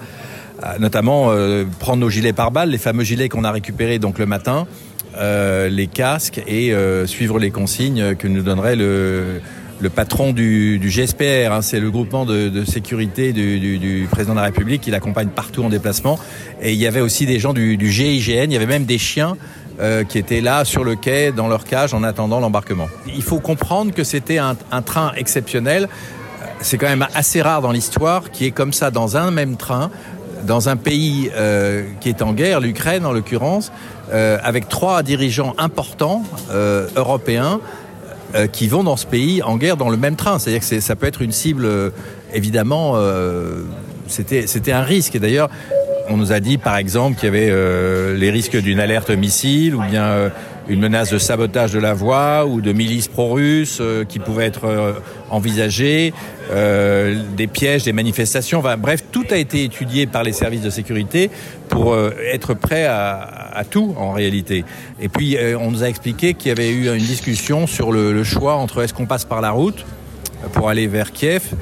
notamment 0.79 1.26
euh, 1.31 1.64
prendre 1.79 1.99
nos 1.99 2.11
gilets 2.11 2.32
par 2.32 2.50
balles, 2.50 2.70
les 2.70 2.79
fameux 2.79 3.05
gilets 3.05 3.29
qu'on 3.29 3.44
a 3.44 3.50
récupérés 3.50 3.99
le 3.99 4.26
matin, 4.26 4.67
euh, 5.17 5.69
les 5.69 5.87
casques 5.87 6.43
et 6.47 6.73
euh, 6.73 7.06
suivre 7.06 7.38
les 7.38 7.50
consignes 7.50 8.14
que 8.14 8.29
nous 8.29 8.43
donnerait 8.43 8.76
le, 8.76 9.41
patron 9.94 10.32
du, 10.32 10.81
GSPR. 10.82 11.53
Hein, 11.53 11.62
c'est 11.62 11.81
le 11.81 11.91
groupement 11.91 12.25
de, 12.25 12.64
sécurité 12.64 13.32
du, 13.32 14.09
président 14.11 14.35
de 14.35 14.38
la 14.38 14.44
République 14.44 14.82
qui 14.82 14.91
l'accompagne 14.91 15.29
partout 15.29 15.64
en 15.64 15.69
déplacement. 15.69 16.19
Et 16.62 16.73
il 16.73 16.79
y 16.79 16.87
avait 16.87 17.00
aussi 17.00 17.26
des 17.26 17.38
gens 17.38 17.53
du, 17.53 17.76
GIGN, 17.91 18.44
il 18.44 18.53
y 18.53 18.56
avait 18.56 18.67
même 18.67 18.85
des 18.85 18.99
chiens 18.99 19.37
qui 20.09 20.19
étaient 20.19 20.43
là 20.43 20.64
sur 20.64 20.85
le 20.85 20.94
quai, 20.94 21.32
dans 21.32 21.49
leur 21.49 21.64
cage, 21.64 21.93
en 21.94 22.05
attendant 22.05 22.38
l'embarquement. 22.38 22.88
Il 23.17 23.23
faut 23.23 23.41
comprendre 23.41 23.93
que 23.93 24.05
c'était 24.05 24.38
un, 24.38 24.56
un 24.70 24.82
train 24.82 25.12
exceptionnel. 25.17 25.88
C'est 26.61 26.79
quand 26.79 26.88
même 26.88 27.09
assez 27.14 27.43
rare 27.43 27.62
dans 27.62 27.73
l'histoire 27.73 28.31
qui 28.31 28.44
est 28.44 28.53
comme 28.53 28.73
ça 28.73 28.93
dans 28.93 29.17
un 29.17 29.32
même 29.32 29.56
train 29.56 29.91
dans 30.44 30.68
un 30.68 30.76
pays 30.76 31.30
euh, 31.34 31.84
qui 32.00 32.08
est 32.08 32.22
en 32.22 32.32
guerre, 32.32 32.60
l'Ukraine 32.60 33.06
en 33.06 33.12
l'occurrence, 33.12 33.72
euh, 34.12 34.38
avec 34.42 34.68
trois 34.68 35.02
dirigeants 35.02 35.54
importants 35.58 36.22
euh, 36.50 36.88
européens 36.96 37.60
qui 38.50 38.66
vont 38.66 38.82
dans 38.82 38.96
ce 38.96 39.04
pays 39.04 39.42
en 39.42 39.58
guerre 39.58 39.76
dans 39.76 39.90
le 39.90 39.98
même 39.98 40.16
train. 40.16 40.38
C'est-à-dire 40.38 40.66
que 40.66 40.80
ça 40.80 40.96
peut 40.96 41.06
être 41.06 41.20
une 41.20 41.32
cible, 41.32 41.68
évidemment, 42.32 42.96
c'était 44.06 44.72
un 44.72 44.80
risque. 44.80 45.14
Et 45.16 45.18
d'ailleurs, 45.18 45.50
on 46.08 46.16
nous 46.16 46.32
a 46.32 46.40
dit, 46.40 46.56
par 46.56 46.78
exemple, 46.78 47.20
qu'il 47.20 47.26
y 47.26 47.28
avait 47.28 48.14
les 48.16 48.30
risques 48.30 48.56
d'une 48.56 48.80
alerte 48.80 49.10
missile 49.10 49.74
ou 49.74 49.82
bien 49.82 50.30
une 50.66 50.80
menace 50.80 51.10
de 51.10 51.18
sabotage 51.18 51.72
de 51.72 51.78
la 51.78 51.92
voie 51.92 52.46
ou 52.46 52.62
de 52.62 52.72
milices 52.72 53.08
pro-russes 53.08 53.82
qui 54.08 54.18
pouvaient 54.18 54.46
être 54.46 54.94
euh, 55.32 55.37
envisagées, 55.37 56.12
euh, 56.50 57.23
des 57.37 57.46
pièges, 57.46 57.84
des 57.84 57.93
manifestations. 57.93 58.62
Bref, 58.79 59.05
tout 59.11 59.25
a 59.31 59.37
été 59.37 59.64
étudié 59.64 60.06
par 60.06 60.23
les 60.23 60.32
services 60.32 60.62
de 60.62 60.70
sécurité 60.70 61.31
pour 61.69 61.96
être 62.32 62.55
prêt 62.55 62.84
à, 62.84 63.62
tout 63.70 63.94
en 63.96 64.12
réalité. 64.12 64.64
Et 65.00 65.08
puis, 65.08 65.37
on 65.58 65.70
nous 65.70 65.82
a 65.82 65.88
expliqué 65.88 66.34
qu'il 66.34 66.49
y 66.49 66.52
avait 66.52 66.70
eu 66.70 66.88
une 66.88 67.05
discussion 67.05 67.67
sur 67.67 67.93
le, 67.93 68.23
choix 68.25 68.55
entre 68.55 68.82
est-ce 68.82 68.93
qu'on 68.94 69.06
passe 69.06 69.25
par 69.25 69.40
la 69.40 69.50
route 69.50 69.84
pour 70.52 70.69
aller 70.69 70.87
vers 70.87 71.12
Kiev, 71.12 71.55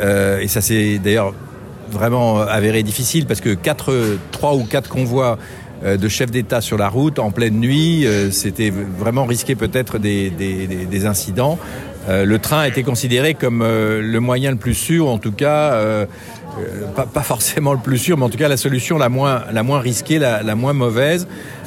et 0.00 0.48
ça 0.48 0.60
s'est 0.60 0.98
d'ailleurs 0.98 1.34
vraiment 1.90 2.40
avéré 2.40 2.82
difficile 2.82 3.26
parce 3.26 3.40
que 3.40 3.54
quatre, 3.54 3.94
trois 4.32 4.54
ou 4.54 4.64
quatre 4.64 4.90
convois 4.90 5.38
euh, 5.84 5.96
de 5.98 6.08
chefs 6.08 6.30
d'État 6.30 6.60
sur 6.60 6.78
la 6.78 6.88
route 6.88 7.18
en 7.18 7.30
pleine 7.30 7.58
nuit. 7.60 8.06
Euh, 8.06 8.30
c'était 8.30 8.70
vraiment 8.70 9.26
risqué 9.26 9.54
peut-être 9.54 9.98
des, 9.98 11.06
incidents. 11.06 11.58
Euh, 12.08 12.24
le 12.24 12.38
train 12.38 12.60
a 12.60 12.68
été 12.68 12.82
considéré 12.82 13.34
comme 13.34 13.62
le 13.62 14.18
moyen 14.18 14.50
le 14.50 14.56
plus 14.56 14.74
sûr, 14.74 15.08
en 15.08 15.18
tout 15.18 15.32
cas, 15.32 15.78
pas, 16.94 17.06
pas, 17.06 17.22
forcément 17.22 17.72
le 17.72 17.78
plus 17.78 17.98
sûr, 17.98 18.16
mais 18.18 18.24
en 18.24 18.28
tout 18.28 18.38
cas 18.38 18.48
la 18.48 18.56
solution 18.56 18.98
la 18.98 19.08
moins, 19.08 19.42
risquée, 19.78 20.18
la, 20.18 20.54
moins 20.54 20.72
mauvaise. 20.72 21.26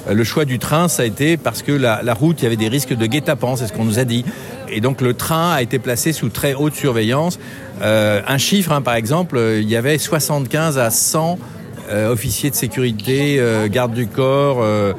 Le 0.10 0.24
choix 0.24 0.46
du 0.46 0.60
train, 0.60 0.88
ça 0.88 1.04
a 1.04 1.06
été 1.06 1.36
parce 1.36 1.62
que 1.62 1.72
la, 1.72 2.14
route, 2.14 2.42
il 2.42 2.44
y 2.44 2.46
avait 2.46 2.56
des 2.56 2.70
risques 2.70 2.96
de 2.96 3.06
guet-apens, 3.06 3.58
c'est 3.58 3.68
ce 3.68 3.74
qu'on 3.74 3.86
nous 3.86 4.00
a 4.00 4.06
dit. 4.06 4.24
Et 4.70 4.82
donc 4.82 5.02
le 5.02 5.14
train 5.14 5.54
a 5.54 5.62
été 5.62 5.80
placé 5.80 6.14
sous 6.14 6.30
très 6.30 6.54
haute 6.54 6.76
surveillance. 6.76 7.40
Euh, 7.82 8.22
un 8.28 8.38
chiffre, 8.38 8.72
hein, 8.72 8.82
par 8.82 8.96
exemple, 8.96 9.40
il 9.60 9.70
y 9.70 9.76
avait 9.76 9.98
75 9.98 10.78
à 10.78 10.90
100 10.90 11.38
euh, 11.90 12.12
officiers 12.12 12.50
de 12.50 12.56
sécurité, 12.56 13.38
euh, 13.40 13.68
gardes 13.70 13.94
du 13.94 14.08
corps 14.08 14.58
euh, 14.62 14.94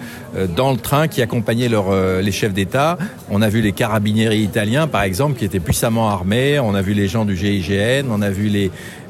dans 0.56 0.70
le 0.70 0.78
train 0.78 1.06
qui 1.08 1.20
accompagnaient 1.20 1.68
les 1.68 2.32
chefs 2.32 2.54
d'État. 2.54 2.96
On 3.30 3.42
a 3.42 3.48
vu 3.48 3.60
les 3.60 3.72
carabinieri 3.72 4.40
italiens, 4.40 4.86
par 4.86 5.02
exemple, 5.02 5.38
qui 5.38 5.44
étaient 5.44 5.60
puissamment 5.60 6.08
armés. 6.08 6.58
On 6.58 6.74
a 6.74 6.82
vu 6.82 6.94
les 6.94 7.08
gens 7.08 7.24
du 7.24 7.36
GIGN. 7.36 8.06
On 8.10 8.22
a 8.22 8.30
vu 8.30 8.48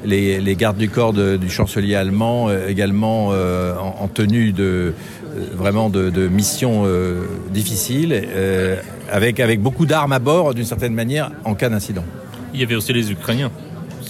les, 0.04 0.56
gardes 0.56 0.78
du 0.78 0.88
corps 0.88 1.12
du 1.12 1.50
chancelier 1.50 1.94
allemand 1.94 2.48
également 2.68 3.28
en, 3.28 3.96
en, 4.00 4.08
tenue 4.08 4.52
de 4.52 4.94
vraiment 5.54 5.90
de, 5.90 6.28
mission 6.28 6.84
avec, 9.10 9.40
avec 9.40 9.60
beaucoup 9.60 9.86
d'armes 9.86 10.12
à 10.12 10.18
bord, 10.18 10.54
d'une 10.54 10.64
certaine 10.64 10.94
manière, 10.94 11.30
en 11.44 11.54
cas 11.54 11.68
d'incident. 11.68 12.04
Il 12.54 12.60
y 12.60 12.62
avait 12.62 12.76
aussi 12.76 12.92
les 12.92 13.10
Ukrainiens. 13.12 13.50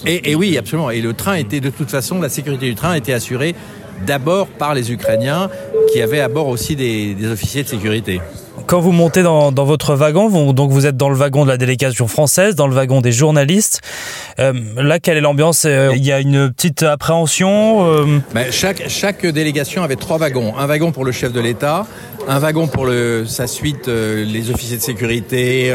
Et, 0.06 0.30
et, 0.30 0.34
oui, 0.34 0.56
absolument. 0.56 0.90
Et 0.90 1.00
le 1.00 1.12
train 1.12 1.34
était 1.34 1.60
de 1.60 1.70
toute 1.70 1.90
façon, 1.90 2.20
la 2.20 2.28
sécurité 2.28 2.66
du 2.66 2.74
train 2.74 2.94
était 2.94 3.12
assurée 3.12 3.54
d'abord 4.06 4.46
par 4.46 4.74
les 4.74 4.92
Ukrainiens, 4.92 5.50
qui 5.92 6.00
avaient 6.00 6.20
à 6.20 6.28
bord 6.28 6.46
aussi 6.48 6.76
des, 6.76 7.14
des 7.14 7.28
officiers 7.28 7.64
de 7.64 7.68
sécurité. 7.68 8.20
Quand 8.66 8.80
vous 8.80 8.92
montez 8.92 9.22
dans, 9.22 9.50
dans 9.50 9.64
votre 9.64 9.94
wagon, 9.94 10.28
vous, 10.28 10.52
donc 10.52 10.70
vous 10.70 10.86
êtes 10.86 10.96
dans 10.96 11.08
le 11.08 11.16
wagon 11.16 11.44
de 11.44 11.50
la 11.50 11.56
délégation 11.56 12.06
française, 12.06 12.54
dans 12.54 12.66
le 12.66 12.74
wagon 12.74 13.00
des 13.00 13.12
journalistes. 13.12 13.80
Euh, 14.38 14.52
là, 14.76 14.98
quelle 14.98 15.16
est 15.16 15.22
l'ambiance? 15.22 15.64
Euh, 15.64 15.92
Il 15.96 16.04
y 16.04 16.12
a 16.12 16.20
une 16.20 16.52
petite 16.52 16.82
appréhension 16.82 17.86
euh... 17.88 18.04
ben, 18.34 18.52
chaque, 18.52 18.84
chaque 18.88 19.24
délégation 19.26 19.82
avait 19.82 19.96
trois 19.96 20.18
wagons. 20.18 20.54
Un 20.58 20.66
wagon 20.66 20.92
pour 20.92 21.04
le 21.04 21.12
chef 21.12 21.32
de 21.32 21.40
l'État, 21.40 21.86
un 22.28 22.38
wagon 22.38 22.66
pour 22.66 22.84
le, 22.84 23.24
sa 23.26 23.46
suite, 23.46 23.88
euh, 23.88 24.24
les 24.24 24.50
officiers 24.50 24.76
de 24.76 24.82
sécurité, 24.82 25.72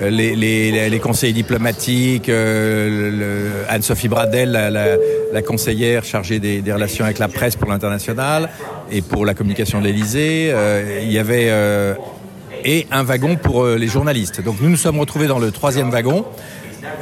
les, 0.00 0.36
les, 0.36 0.90
les, 0.90 0.98
conseillers 0.98 1.32
diplomatiques, 1.32 2.28
euh, 2.28 3.64
Anne-Sophie 3.68 4.08
Bradel, 4.08 4.52
la, 4.52 4.70
la, 4.70 4.96
la, 5.32 5.42
conseillère 5.42 6.04
chargée 6.04 6.38
des, 6.38 6.60
des, 6.60 6.72
relations 6.72 7.04
avec 7.04 7.18
la 7.18 7.28
presse 7.28 7.56
pour 7.56 7.70
l'international 7.70 8.50
et 8.92 9.02
pour 9.02 9.24
la 9.24 9.34
communication 9.34 9.80
de 9.80 9.86
l'Élysée. 9.86 10.50
Euh, 10.52 11.00
il 11.02 11.12
y 11.12 11.18
avait 11.18 11.46
euh, 11.48 11.94
et 12.66 12.86
un 12.90 13.04
wagon 13.04 13.36
pour 13.36 13.64
euh, 13.64 13.76
les 13.76 13.86
journalistes. 13.86 14.42
Donc 14.42 14.60
nous 14.60 14.68
nous 14.68 14.76
sommes 14.76 14.98
retrouvés 14.98 15.28
dans 15.28 15.38
le 15.38 15.50
troisième 15.50 15.90
wagon. 15.90 16.24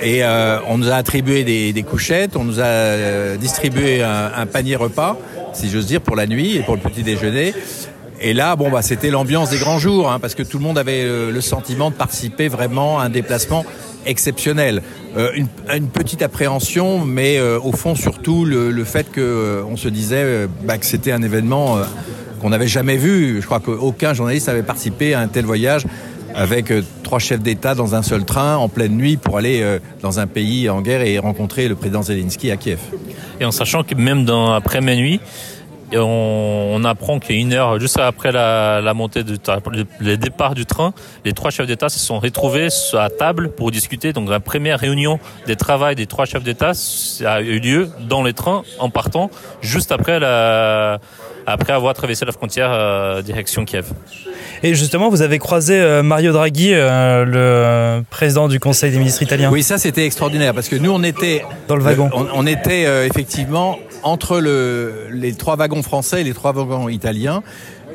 Et 0.02 0.24
euh, 0.24 0.58
on 0.68 0.78
nous 0.78 0.90
a 0.90 0.94
attribué 0.94 1.44
des, 1.44 1.72
des, 1.72 1.82
couchettes, 1.82 2.36
on 2.36 2.44
nous 2.44 2.60
a 2.60 2.64
euh, 2.64 3.36
distribué 3.36 4.02
un, 4.02 4.30
un 4.34 4.46
panier 4.46 4.76
repas, 4.76 5.16
si 5.52 5.68
j'ose 5.70 5.86
dire, 5.86 6.00
pour 6.00 6.16
la 6.16 6.26
nuit 6.26 6.56
et 6.56 6.62
pour 6.62 6.74
le 6.74 6.80
petit 6.80 7.02
déjeuner. 7.02 7.54
Et 8.20 8.32
là, 8.32 8.56
bon, 8.56 8.70
bah, 8.70 8.82
c'était 8.82 9.10
l'ambiance 9.10 9.50
des 9.50 9.58
grands 9.58 9.78
jours, 9.78 10.10
hein, 10.10 10.18
parce 10.20 10.34
que 10.34 10.42
tout 10.42 10.58
le 10.58 10.64
monde 10.64 10.78
avait 10.78 11.02
euh, 11.02 11.30
le 11.30 11.40
sentiment 11.40 11.90
de 11.90 11.96
participer 11.96 12.48
vraiment 12.48 13.00
à 13.00 13.04
un 13.04 13.10
déplacement 13.10 13.64
exceptionnel. 14.06 14.82
Euh, 15.16 15.30
une, 15.34 15.88
petite 15.88 16.22
appréhension, 16.22 17.04
mais 17.04 17.38
euh, 17.38 17.58
au 17.60 17.72
fond 17.72 17.94
surtout 17.94 18.44
le, 18.44 18.84
fait 18.84 19.10
que 19.10 19.20
euh, 19.20 19.62
on 19.68 19.76
se 19.76 19.88
disait 19.88 20.46
bah, 20.64 20.78
que 20.78 20.86
c'était 20.86 21.12
un 21.12 21.22
événement 21.22 21.78
qu'on 22.40 22.50
n'avait 22.50 22.68
jamais 22.68 22.96
vu. 22.96 23.40
Je 23.40 23.46
crois 23.46 23.60
qu'aucun 23.60 24.14
journaliste 24.14 24.48
n'avait 24.48 24.62
participé 24.62 25.14
à 25.14 25.20
un 25.20 25.28
tel 25.28 25.44
voyage 25.44 25.86
avec 26.34 26.72
trois 27.04 27.20
chefs 27.20 27.40
d'État 27.40 27.76
dans 27.76 27.94
un 27.94 28.02
seul 28.02 28.24
train 28.24 28.56
en 28.56 28.68
pleine 28.68 28.96
nuit 28.96 29.16
pour 29.16 29.38
aller 29.38 29.78
dans 30.02 30.18
un 30.18 30.26
pays 30.26 30.68
en 30.68 30.80
guerre 30.80 31.02
et 31.02 31.18
rencontrer 31.20 31.68
le 31.68 31.76
président 31.76 32.02
Zelensky 32.02 32.50
à 32.50 32.56
Kiev. 32.56 32.80
Et 33.40 33.44
en 33.44 33.52
sachant 33.52 33.84
que 33.84 33.94
même 33.94 34.24
dans, 34.24 34.52
après 34.52 34.80
minuit, 34.80 35.20
on, 35.92 36.70
on 36.72 36.84
apprend 36.84 37.18
qu'une 37.18 37.52
heure 37.52 37.78
juste 37.78 37.98
après 37.98 38.32
la, 38.32 38.80
la 38.80 38.94
montée 38.94 39.22
du 39.22 39.36
le 40.00 40.16
départ 40.16 40.54
du 40.54 40.66
train, 40.66 40.92
les 41.24 41.32
trois 41.32 41.50
chefs 41.50 41.66
d'État 41.66 41.88
se 41.88 41.98
sont 41.98 42.18
retrouvés 42.18 42.68
à 42.94 43.10
table 43.10 43.50
pour 43.50 43.70
discuter. 43.70 44.12
Donc 44.12 44.28
la 44.28 44.40
première 44.40 44.78
réunion 44.78 45.18
des 45.46 45.56
travaux 45.56 45.94
des 45.94 46.06
trois 46.06 46.24
chefs 46.24 46.42
d'État 46.42 46.72
a 47.24 47.40
eu 47.40 47.58
lieu 47.58 47.90
dans 48.00 48.22
les 48.22 48.32
trains 48.32 48.62
en 48.78 48.90
partant 48.90 49.30
juste 49.60 49.92
après 49.92 50.20
la 50.20 51.00
après 51.46 51.72
avoir 51.72 51.94
traversé 51.94 52.24
la 52.24 52.32
frontière 52.32 52.70
euh, 52.72 53.22
direction 53.22 53.64
Kiev. 53.64 53.86
Et 54.62 54.74
justement, 54.74 55.10
vous 55.10 55.22
avez 55.22 55.38
croisé 55.38 55.74
euh, 55.74 56.02
Mario 56.02 56.32
Draghi, 56.32 56.72
euh, 56.72 57.24
le 57.24 58.02
président 58.10 58.48
du 58.48 58.60
Conseil 58.60 58.90
des 58.90 58.98
ministres 58.98 59.22
italien. 59.22 59.50
Oui, 59.50 59.62
ça 59.62 59.78
c'était 59.78 60.06
extraordinaire 60.06 60.54
parce 60.54 60.68
que 60.68 60.76
nous 60.76 60.90
on 60.90 61.02
était 61.02 61.44
dans 61.68 61.76
le 61.76 61.82
wagon. 61.82 62.10
On, 62.12 62.26
on 62.34 62.46
était 62.46 63.06
effectivement 63.06 63.78
entre 64.02 64.38
le, 64.38 65.06
les 65.10 65.34
trois 65.34 65.56
wagons 65.56 65.82
français 65.82 66.20
et 66.20 66.24
les 66.24 66.34
trois 66.34 66.52
wagons 66.52 66.88
italiens. 66.88 67.42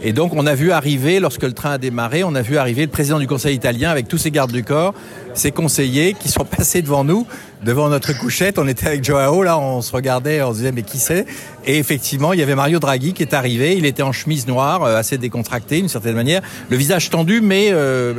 Et 0.02 0.14
donc 0.14 0.34
on 0.34 0.46
a 0.46 0.56
vu 0.56 0.72
arriver, 0.72 1.20
lorsque 1.20 1.44
le 1.44 1.52
train 1.52 1.72
a 1.72 1.78
démarré, 1.78 2.24
on 2.24 2.34
a 2.36 2.42
vu 2.42 2.58
arriver 2.58 2.84
le 2.84 2.92
président 2.92 3.20
du 3.20 3.28
Conseil 3.28 3.56
italien 3.56 3.90
avec 3.90 4.08
tous 4.08 4.18
ses 4.18 4.32
gardes 4.32 4.52
du 4.52 4.64
corps, 4.64 4.94
ses 5.34 5.52
conseillers 5.52 6.14
qui 6.14 6.30
sont 6.30 6.46
passés 6.58 6.82
devant 6.82 7.04
nous, 7.04 7.28
devant 7.64 7.90
notre 7.90 8.18
couchette. 8.18 8.60
On 8.60 8.68
était 8.68 8.88
avec 8.88 9.04
Joao, 9.04 9.44
là, 9.44 9.58
on 9.60 9.82
se 9.82 9.92
regardait, 9.92 10.42
on 10.42 10.52
se 10.52 10.58
disait 10.58 10.72
mais 10.72 10.84
qui 10.84 11.00
c'est? 11.00 11.26
Et 11.66 11.78
effectivement, 11.78 12.32
il 12.32 12.40
y 12.40 12.44
avait 12.44 12.56
Mario 12.56 12.80
Draghi 12.80 13.14
qui 13.14 13.24
est 13.24 13.34
arrivé. 13.34 13.76
Il 13.76 13.86
était 13.86 14.04
en 14.04 14.14
chemise 14.14 14.48
noire, 14.48 14.84
euh, 14.84 14.96
assez 14.96 15.18
décontracté 15.18 15.78
d'une 15.78 15.90
certaine 15.90 16.16
manière, 16.16 16.42
le 16.70 16.78
visage 16.78 17.10
tendu 17.10 17.42
mais 17.42 17.70
euh, 17.72 18.14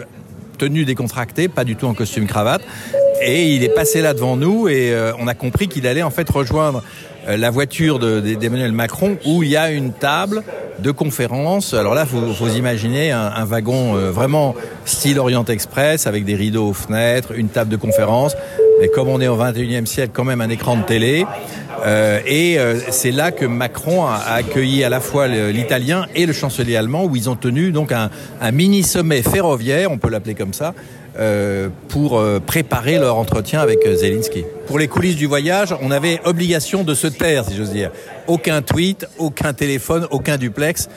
tenue 0.58 0.84
pas 1.54 1.64
du 1.64 1.76
tout 1.76 1.86
en 1.86 1.94
costume 1.94 2.26
cravate. 2.26 2.62
Et 3.22 3.54
il 3.54 3.64
est 3.64 3.74
passé 3.74 4.02
là 4.02 4.14
devant 4.14 4.36
nous 4.36 4.68
et 4.68 4.92
euh, 4.92 5.12
on 5.18 5.26
a 5.26 5.34
compris 5.34 5.68
qu'il 5.68 5.86
allait 5.86 6.02
en 6.02 6.10
fait 6.10 6.28
rejoindre 6.28 6.82
la 7.36 7.50
voiture 7.50 7.98
d'Emmanuel 7.98 8.72
Macron 8.72 9.16
où 9.24 9.42
il 9.42 9.50
y 9.50 9.56
a 9.56 9.70
une 9.70 9.92
table 9.92 10.42
de 10.80 10.90
conférence. 10.90 11.74
Alors 11.74 11.94
là, 11.94 12.04
vous, 12.04 12.32
vous 12.32 12.56
imaginez 12.56 13.10
un, 13.10 13.44
wagon 13.44 13.96
euh, 13.96 14.10
vraiment 14.10 14.54
style 14.84 15.18
Orient 15.18 15.44
Express 15.44 16.06
avec 16.06 16.24
des 16.24 16.34
rideaux 16.34 16.68
aux 16.68 16.72
fenêtres, 16.72 17.32
une 17.36 17.48
table 17.48 17.70
de 17.70 17.76
conférence. 17.76 18.36
Et 18.82 18.88
comme 18.88 19.08
on 19.08 19.20
est 19.20 19.28
au 19.28 19.36
21e 19.36 19.86
siècle, 19.86 20.12
quand 20.14 20.24
même 20.24 20.40
un 20.40 20.48
écran 20.48 20.76
de 20.76 20.82
télé. 20.82 21.26
Euh, 21.84 22.20
et 22.26 22.58
euh, 22.58 22.78
c'est 22.90 23.10
là 23.10 23.30
que 23.32 23.46
Macron 23.46 24.06
a, 24.06 24.16
accueilli 24.34 24.84
à 24.84 24.88
la 24.88 25.00
fois 25.00 25.28
l'italien 25.28 26.06
et 26.14 26.26
le 26.26 26.32
chancelier 26.32 26.76
allemand, 26.76 27.04
où 27.04 27.16
ils 27.16 27.30
ont 27.30 27.36
tenu 27.36 27.72
donc 27.72 27.92
un, 27.92 28.10
mini 28.52 28.82
sommet 28.82 29.22
ferroviaire, 29.22 29.90
on 29.90 29.98
peut 29.98 30.10
l'appeler 30.10 30.34
comme 30.34 30.52
ça, 30.52 30.68
euh, 30.68 30.99
pour 31.88 32.18
euh, 32.18 32.40
préparer 32.40 32.98
leur 32.98 33.16
entretien 33.16 33.60
avec 33.60 33.80
euh, 33.84 33.94
Zelensky. 33.94 34.44
Pour 34.66 34.78
les 34.78 34.88
coulisses 34.88 35.16
du 35.16 35.26
voyage, 35.26 35.74
on 35.82 35.90
avait 35.90 36.18
obligation 36.24 36.82
de 36.82 36.94
se 36.94 37.08
taire, 37.08 37.44
si 37.44 37.54
j'ose 37.56 37.72
dire. 37.72 37.90
Aucun 38.26 38.62
tweet, 38.62 39.06
aucun 39.18 39.52
téléphone, 39.52 40.06
aucun 40.10 40.38
duplex. 40.38 40.88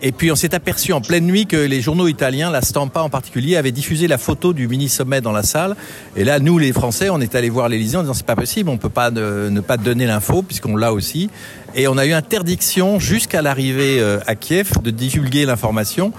Et 0.00 0.12
puis 0.12 0.30
on 0.30 0.36
s'est 0.36 0.54
aperçu 0.54 0.92
en 0.92 1.00
pleine 1.00 1.24
nuit 1.24 1.46
que 1.46 1.56
les 1.56 1.80
journaux 1.80 2.06
italiens, 2.06 2.52
la 2.52 2.60
Stampa 2.60 3.00
en 3.00 3.08
particulier, 3.08 3.56
avaient 3.56 3.72
diffusé 3.72 4.06
la 4.06 4.18
photo 4.18 4.52
du 4.52 4.68
mini 4.68 4.88
sommet 4.88 5.20
dans 5.20 5.32
la 5.32 5.42
salle. 5.42 5.74
Et 6.14 6.22
là, 6.22 6.38
nous, 6.38 6.58
les 6.58 6.72
Français, 6.72 7.10
on 7.10 7.20
est 7.20 7.34
allé 7.34 7.48
voir 7.48 7.68
l'Élysée 7.68 7.96
en 7.96 8.02
disant 8.02 8.14
c'est 8.14 8.26
pas 8.26 8.36
possible, 8.36 8.68
on 8.70 8.76
peut 8.76 8.88
pas 8.88 9.10
ne, 9.10 9.48
ne 9.48 9.60
pas 9.60 9.76
donner 9.76 10.06
l'info 10.06 10.42
puisqu'on 10.42 10.76
l'a 10.76 10.92
aussi. 10.92 11.30
Et 11.74 11.88
on 11.88 11.96
a 11.96 12.06
eu 12.06 12.12
interdiction 12.12 13.00
jusqu'à 13.00 13.42
l'arrivée 13.42 14.00
à 14.26 14.34
Kiev 14.36 14.82
de 14.82 14.90
divulguer 14.90 15.46
l'information. 15.46 16.12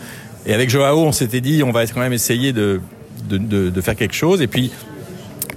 Et 0.46 0.54
avec 0.54 0.70
Joao, 0.70 1.00
on 1.00 1.14
s'était 1.14 1.42
dit 1.42 1.64
on 1.64 1.72
va 1.72 1.86
quand 1.88 2.02
même 2.02 2.14
essayer 2.14 2.52
de 2.52 2.82
de, 3.28 3.82
faire 3.82 3.96
quelque 3.96 4.16
chose. 4.16 4.42
Et 4.42 4.48
puis, 4.48 4.72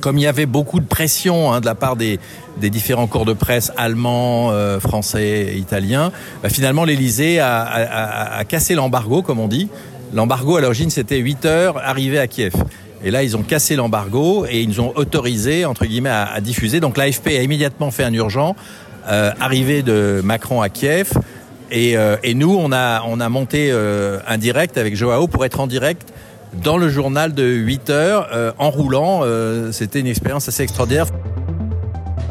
comme 0.01 0.19
il 0.19 0.23
y 0.23 0.27
avait 0.27 0.47
beaucoup 0.47 0.81
de 0.81 0.87
pression 0.87 1.53
hein, 1.53 1.61
de 1.61 1.67
la 1.67 1.75
part 1.75 1.97
des, 1.97 2.19
différents 2.61 3.07
corps 3.07 3.25
de 3.25 3.33
presse 3.33 3.73
allemands, 3.77 4.51
euh, 4.53 4.81
français, 4.81 5.55
italiens, 5.57 6.13
bah, 6.43 6.49
finalement 6.49 6.85
l'Elysée 6.85 7.41
a, 7.41 8.43
cassé 8.49 8.75
l'embargo, 8.75 9.23
comme 9.23 9.41
on 9.41 9.49
dit. 9.49 9.69
L'embargo 10.15 10.57
à 10.57 10.61
l'origine 10.61 10.91
c'était 10.91 11.19
8 11.19 11.45
heures 11.45 11.79
arrivé 11.79 12.19
à 12.19 12.27
Kiev. 12.27 12.55
Et 13.05 13.13
là, 13.13 13.23
ils 13.23 13.37
ont 13.37 13.43
cassé 13.43 13.77
l'embargo 13.77 14.45
et 14.51 14.61
ils 14.61 14.69
nous 14.69 14.81
ont 14.81 14.93
autorisé, 14.97 15.65
entre 15.65 15.87
guillemets, 15.87 16.09
à, 16.09 16.25
à 16.25 16.41
diffuser. 16.41 16.81
Donc 16.81 16.97
l'AFP 16.97 17.29
a 17.29 17.43
immédiatement 17.43 17.93
fait 17.93 18.03
un 18.03 18.13
urgent, 18.13 18.57
euh, 19.09 19.31
arrivée 19.41 19.83
de 19.83 20.21
Macron 20.23 20.61
à 20.61 20.69
Kiev. 20.69 21.13
Et, 21.71 21.97
euh, 21.97 22.17
et 22.23 22.35
nous, 22.35 22.55
on 22.55 22.73
a, 22.73 23.03
on 23.07 23.21
a 23.21 23.29
monté 23.31 23.69
euh, 23.71 24.19
un 24.27 24.37
direct 24.37 24.77
avec 24.77 24.97
Joao 24.97 25.29
pour 25.29 25.47
être 25.47 25.61
en 25.61 25.67
direct 25.67 26.13
dans 26.55 26.77
le 26.79 26.89
journal 26.89 27.35
de 27.35 27.45
8 27.45 27.91
heures 27.91 28.29
euh, 28.33 28.53
en 28.59 28.71
roulant. 28.71 29.21
Euh, 29.23 29.73
C'était 29.73 30.01
une 30.01 30.07
expérience 30.07 30.49
assez 30.49 30.63
extraordinaire. 30.63 31.07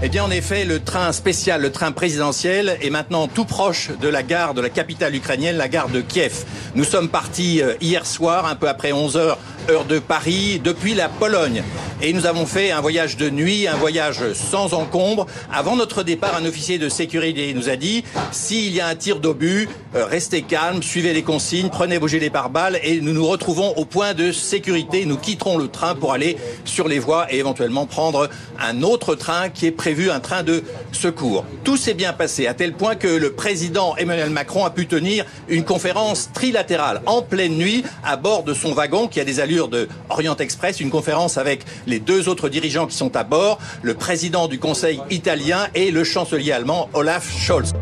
Eh 0.04 0.10
bien, 0.10 0.24
en 0.24 0.30
effet, 0.30 0.64
le 0.64 0.80
train 0.80 1.12
spécial, 1.12 1.60
le 1.60 1.72
train 1.72 1.92
présidentiel, 1.92 2.78
est 2.84 2.92
maintenant 2.92 3.28
tout 3.28 3.46
proche 3.46 3.90
de 4.00 4.08
la 4.08 4.22
gare 4.22 4.54
de 4.54 4.62
la 4.62 4.70
capitale 4.70 5.16
ukrainienne, 5.16 5.58
la 5.58 5.68
gare 5.68 5.90
de 5.90 6.02
Kiev. 6.02 6.46
Nous 6.76 6.84
sommes 6.84 7.10
partis 7.10 7.64
euh, 7.64 7.74
hier 7.82 8.06
soir, 8.06 8.46
un 8.46 8.54
peu 8.54 8.70
après 8.70 8.92
11 8.92 9.18
heures, 9.18 9.40
heure 9.72 9.86
de 9.86 9.98
Paris, 9.98 10.62
depuis 10.64 10.94
la 10.94 11.10
Pologne. 11.10 11.64
Et 12.00 12.14
nous 12.14 12.28
avons 12.28 12.46
fait 12.46 12.70
un 12.70 12.80
voyage 12.80 13.18
de 13.18 13.32
nuit, 13.32 13.68
un 13.68 13.76
voyage 13.76 14.34
sans 14.34 14.76
encombre. 14.76 15.26
Avant 15.52 15.76
notre 15.76 16.04
départ, 16.04 16.36
un 16.36 16.46
officier 16.46 16.78
de 16.78 16.90
sécurité 16.90 17.52
nous 17.56 17.70
a 17.70 17.76
dit, 17.76 18.04
s'il 18.32 18.76
y 18.76 18.80
a 18.80 18.86
un 18.86 18.96
tir 18.96 19.20
d'obus, 19.20 19.68
euh, 19.96 20.06
restez 20.06 20.44
calme, 20.44 20.84
suivez 20.84 21.14
les 21.14 21.24
consignes, 21.24 21.70
prenez 21.70 21.98
vos 21.98 22.08
gilets 22.08 22.30
pare-balles 22.30 22.80
et 22.84 23.02
nous 23.02 23.14
nous 23.14 23.26
retrouvons 23.26 23.74
au 23.78 23.86
point 23.86 24.14
de 24.14 24.32
sécurité. 24.32 25.06
Nous 25.06 25.18
quitterons 25.18 25.58
le 25.58 25.70
train 25.70 25.96
pour 25.96 26.14
aller 26.14 26.38
sur 26.66 26.88
les 26.88 27.00
voies 27.00 27.26
et 27.34 27.40
éventuellement 27.40 27.88
prendre 27.88 28.30
un 28.60 28.84
autre 28.84 29.16
train 29.16 29.50
qui 29.50 29.66
est 29.66 29.72
prévu, 29.72 29.87
un 29.88 30.20
train 30.20 30.44
de 30.44 30.64
secours. 30.92 31.46
Tout 31.64 31.78
s'est 31.78 31.94
bien 31.94 32.12
passé 32.12 32.46
à 32.46 32.54
tel 32.54 32.74
point 32.74 32.96
que 32.96 33.08
le 33.08 33.32
président 33.32 33.96
Emmanuel 33.96 34.30
Macron 34.30 34.66
a 34.66 34.70
pu 34.70 34.86
tenir 34.86 35.26
une 35.48 35.64
conférence 35.64 36.30
trilatérale 36.34 37.02
en 37.06 37.22
pleine 37.22 37.56
nuit 37.56 37.84
à 38.04 38.18
bord 38.18 38.44
de 38.44 38.54
son 38.54 38.74
wagon 38.74 39.08
qui 39.08 39.20
a 39.22 39.24
des 39.24 39.40
allures 39.40 39.70
de 39.70 39.88
Orient 40.10 40.36
Express, 40.36 40.82
une 40.82 40.90
conférence 40.90 41.38
avec 41.38 41.64
les 41.86 42.00
deux 42.00 42.28
autres 42.28 42.50
dirigeants 42.50 42.88
qui 42.88 42.98
sont 42.98 43.16
à 43.16 43.24
bord, 43.24 43.60
le 43.82 43.94
président 43.94 44.48
du 44.48 44.60
Conseil 44.60 45.00
italien 45.10 45.68
et 45.74 45.92
le 45.92 46.04
chancelier 46.04 46.52
allemand 46.52 46.90
Olaf 46.94 47.30
Scholz. 47.40 47.74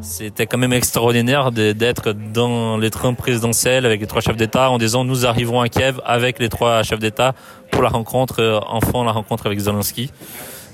C'était 0.00 0.46
quand 0.46 0.58
même 0.58 0.74
extraordinaire 0.74 1.50
d'être 1.50 2.12
dans 2.12 2.76
les 2.76 2.90
trains 2.90 3.14
présidentiels 3.14 3.86
avec 3.86 4.00
les 4.00 4.06
trois 4.06 4.20
chefs 4.20 4.36
d'État 4.36 4.70
en 4.70 4.76
disant 4.76 5.04
nous 5.04 5.24
arrivons 5.24 5.60
à 5.60 5.68
Kiev 5.68 6.00
avec 6.04 6.38
les 6.40 6.50
trois 6.50 6.82
chefs 6.82 6.98
d'État 6.98 7.34
pour 7.70 7.82
la 7.82 7.88
rencontre, 7.88 8.42
euh, 8.42 8.60
enfin 8.66 9.02
la 9.04 9.12
rencontre 9.12 9.46
avec 9.46 9.58
Zelensky. 9.58 10.10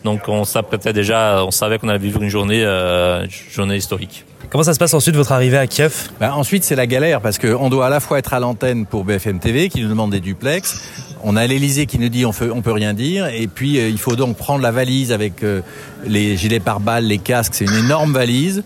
Donc 0.04 0.28
on 0.28 0.44
s'apprêtait 0.44 0.92
déjà, 0.92 1.44
on 1.44 1.50
savait 1.50 1.78
qu'on 1.78 1.88
allait 1.88 1.98
vivre 1.98 2.22
une 2.22 2.28
journée, 2.28 2.64
euh, 2.64 3.26
journée 3.50 3.76
historique. 3.76 4.24
Comment 4.48 4.64
ça 4.64 4.74
se 4.74 4.78
passe 4.78 4.94
ensuite 4.94 5.14
votre 5.14 5.32
arrivée 5.32 5.58
à 5.58 5.66
Kiev? 5.66 6.08
Ben 6.18 6.32
Ensuite 6.32 6.64
c'est 6.64 6.74
la 6.74 6.86
galère 6.86 7.20
parce 7.20 7.38
qu'on 7.38 7.68
doit 7.68 7.86
à 7.86 7.88
la 7.88 8.00
fois 8.00 8.18
être 8.18 8.34
à 8.34 8.40
l'antenne 8.40 8.86
pour 8.86 9.04
BFM 9.04 9.38
TV 9.38 9.68
qui 9.68 9.82
nous 9.82 9.88
demande 9.88 10.10
des 10.10 10.20
duplex, 10.20 10.82
on 11.22 11.36
a 11.36 11.46
l'Elysée 11.46 11.86
qui 11.86 11.98
nous 11.98 12.08
dit 12.08 12.24
on, 12.24 12.32
fait, 12.32 12.50
on 12.50 12.62
peut 12.62 12.72
rien 12.72 12.94
dire 12.94 13.26
et 13.26 13.46
puis 13.46 13.78
euh, 13.78 13.88
il 13.88 13.98
faut 13.98 14.16
donc 14.16 14.36
prendre 14.36 14.62
la 14.62 14.72
valise 14.72 15.12
avec 15.12 15.44
euh, 15.44 15.60
les 16.06 16.36
gilets 16.36 16.60
pare-balles, 16.60 17.04
les 17.04 17.18
casques, 17.18 17.54
c'est 17.54 17.66
une 17.66 17.84
énorme 17.84 18.12
valise. 18.12 18.64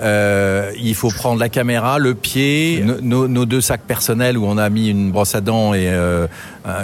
Euh, 0.00 0.72
il 0.78 0.94
faut 0.94 1.08
prendre 1.08 1.40
la 1.40 1.48
caméra, 1.48 1.98
le 1.98 2.14
pied, 2.14 2.84
nos, 3.02 3.28
nos, 3.28 3.46
deux 3.46 3.62
sacs 3.62 3.82
personnels 3.82 4.36
où 4.36 4.44
on 4.44 4.58
a 4.58 4.68
mis 4.68 4.88
une 4.88 5.10
brosse 5.10 5.34
à 5.34 5.40
dents 5.40 5.72
et 5.72 5.88
euh, 5.88 6.26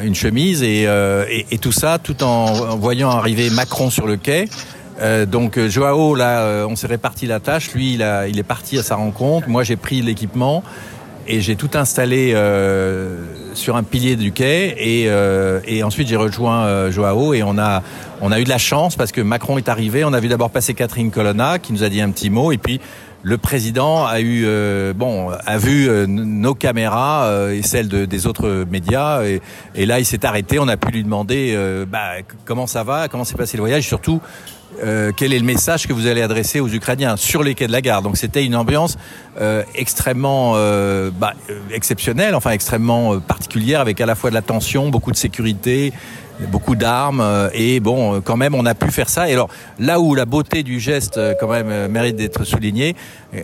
une 0.03 0.15
chemise 0.15 0.63
et, 0.63 0.85
euh, 0.87 1.27
et, 1.29 1.47
et, 1.51 1.59
tout 1.59 1.73
ça, 1.73 1.99
tout 1.99 2.23
en 2.23 2.77
voyant 2.77 3.11
arriver 3.11 3.51
Macron 3.51 3.91
sur 3.91 4.07
le 4.07 4.17
quai. 4.17 4.49
Euh, 5.01 5.27
donc 5.27 5.59
Joao, 5.59 6.15
là, 6.15 6.67
on 6.67 6.77
s'est 6.77 6.87
réparti 6.87 7.27
la 7.27 7.41
tâche. 7.41 7.73
Lui, 7.73 7.95
il, 7.95 8.03
a, 8.03 8.29
il 8.29 8.39
est 8.39 8.45
parti 8.45 8.79
à 8.79 8.83
sa 8.83 8.97
rencontre. 8.97 9.49
Moi, 9.49 9.63
j'ai 9.63 9.77
pris 9.77 10.01
l'équipement 10.01 10.63
et 11.27 11.41
j'ai 11.41 11.57
tout 11.57 11.71
installé 11.75 12.33
euh, 12.35 13.25
sur 13.55 13.77
un 13.77 13.83
pilier 13.83 14.17
du 14.17 14.33
quai 14.33 14.75
et, 14.79 15.05
euh, 15.09 15.61
et 15.67 15.83
ensuite 15.83 16.09
j'ai 16.09 16.17
rejoint 16.17 16.65
euh, 16.65 16.91
Joao 16.91 17.35
et 17.35 17.43
on 17.43 17.59
a 17.59 17.83
on 18.21 18.31
a 18.31 18.41
eu 18.41 18.45
de 18.45 18.49
la 18.49 18.59
chance 18.59 18.97
parce 18.97 19.13
que 19.13 19.21
Macron 19.21 19.59
est 19.59 19.69
arrivé. 19.69 20.05
On 20.05 20.13
a 20.13 20.21
vu 20.21 20.29
d'abord 20.29 20.51
passer 20.51 20.75
Catherine 20.75 21.11
Colonna 21.11 21.59
qui 21.59 21.73
nous 21.73 21.83
a 21.83 21.89
dit 21.89 22.01
un 22.01 22.11
petit 22.11 22.31
mot 22.31 22.53
et 22.53 22.59
puis 22.59 22.81
le 23.23 23.39
président 23.39 24.05
a 24.05 24.21
eu 24.21 24.43
euh, 24.45 24.93
bon 24.95 25.31
a 25.31 25.59
vu 25.59 25.89
euh, 25.89 26.07
nos 26.07 26.55
caméras 26.55 27.25
euh, 27.25 27.53
et 27.53 27.63
celles 27.63 27.89
de, 27.89 28.05
des 28.05 28.27
autres 28.27 28.65
médias 28.69 29.23
et, 29.25 29.41
et 29.75 29.87
là 29.87 30.01
il 30.01 30.05
s'est 30.05 30.25
arrêté. 30.27 30.59
On 30.59 30.69
a 30.69 30.77
pu 30.77 30.93
lui 30.93 31.05
demander 31.05 31.57
bah, 31.89 32.23
comment 32.45 32.67
ça 32.67 32.83
va, 32.83 33.09
comment 33.09 33.25
s'est 33.25 33.37
passé 33.37 33.57
le 33.57 33.63
voyage, 33.63 33.87
surtout 33.87 34.21
euh, 34.83 35.13
quel 35.15 35.33
est 35.33 35.39
le 35.39 35.45
message 35.45 35.87
que 35.87 35.93
vous 35.93 36.07
allez 36.07 36.23
adresser 36.23 36.61
aux 36.61 36.69
Ukrainiens 36.69 37.17
sur 37.17 37.43
les 37.43 37.55
quais 37.55 37.67
de 37.67 37.73
la 37.73 37.81
gare. 37.81 38.03
Donc 38.03 38.17
c'était 38.17 38.45
une 38.45 38.57
ambiance 38.57 38.97
euh, 39.41 39.63
extrêmement 39.75 40.55
euh, 40.57 41.11
bah, 41.11 41.35
exceptionnelle, 41.73 42.35
enfin 42.35 42.51
extrêmement 42.51 43.21
particulière, 43.21 43.81
avec 43.81 44.01
à 44.01 44.07
la 44.07 44.15
fois 44.15 44.31
de 44.31 44.35
la 44.35 44.43
tension, 44.43 44.89
beaucoup 44.89 45.13
de 45.13 45.17
sécurité, 45.17 45.93
beaucoup 46.49 46.75
d'armes, 46.75 47.51
et 47.55 47.79
bon, 47.79 48.21
quand 48.21 48.37
même, 48.37 48.55
on 48.55 48.67
a 48.67 48.75
pu 48.75 48.91
faire 48.91 49.09
ça. 49.09 49.29
Et 49.29 49.35
alors 49.35 49.49
là 49.79 50.01
où 50.01 50.15
la 50.15 50.25
beauté 50.25 50.63
du 50.63 50.81
geste, 50.81 51.21
quand 51.39 51.49
même, 51.49 51.89
mérite 51.89 52.17
d'être 52.17 52.45
soulignée, 52.45 52.97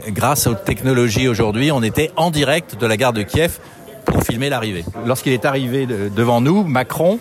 grâce 0.08 0.46
aux 0.46 0.54
technologies 0.54 1.28
aujourd'hui, 1.28 1.70
on 1.70 1.82
était 1.82 2.10
en 2.16 2.30
direct 2.30 2.80
de 2.80 2.86
la 2.86 2.96
gare 2.96 3.12
de 3.12 3.22
Kiev 3.22 3.58
pour 4.04 4.24
filmer 4.24 4.48
l'arrivée. 4.48 4.84
Lorsqu'il 5.06 5.32
est 5.32 5.44
arrivé 5.44 5.86
devant 5.86 6.40
nous, 6.40 6.64
Macron 6.64 7.20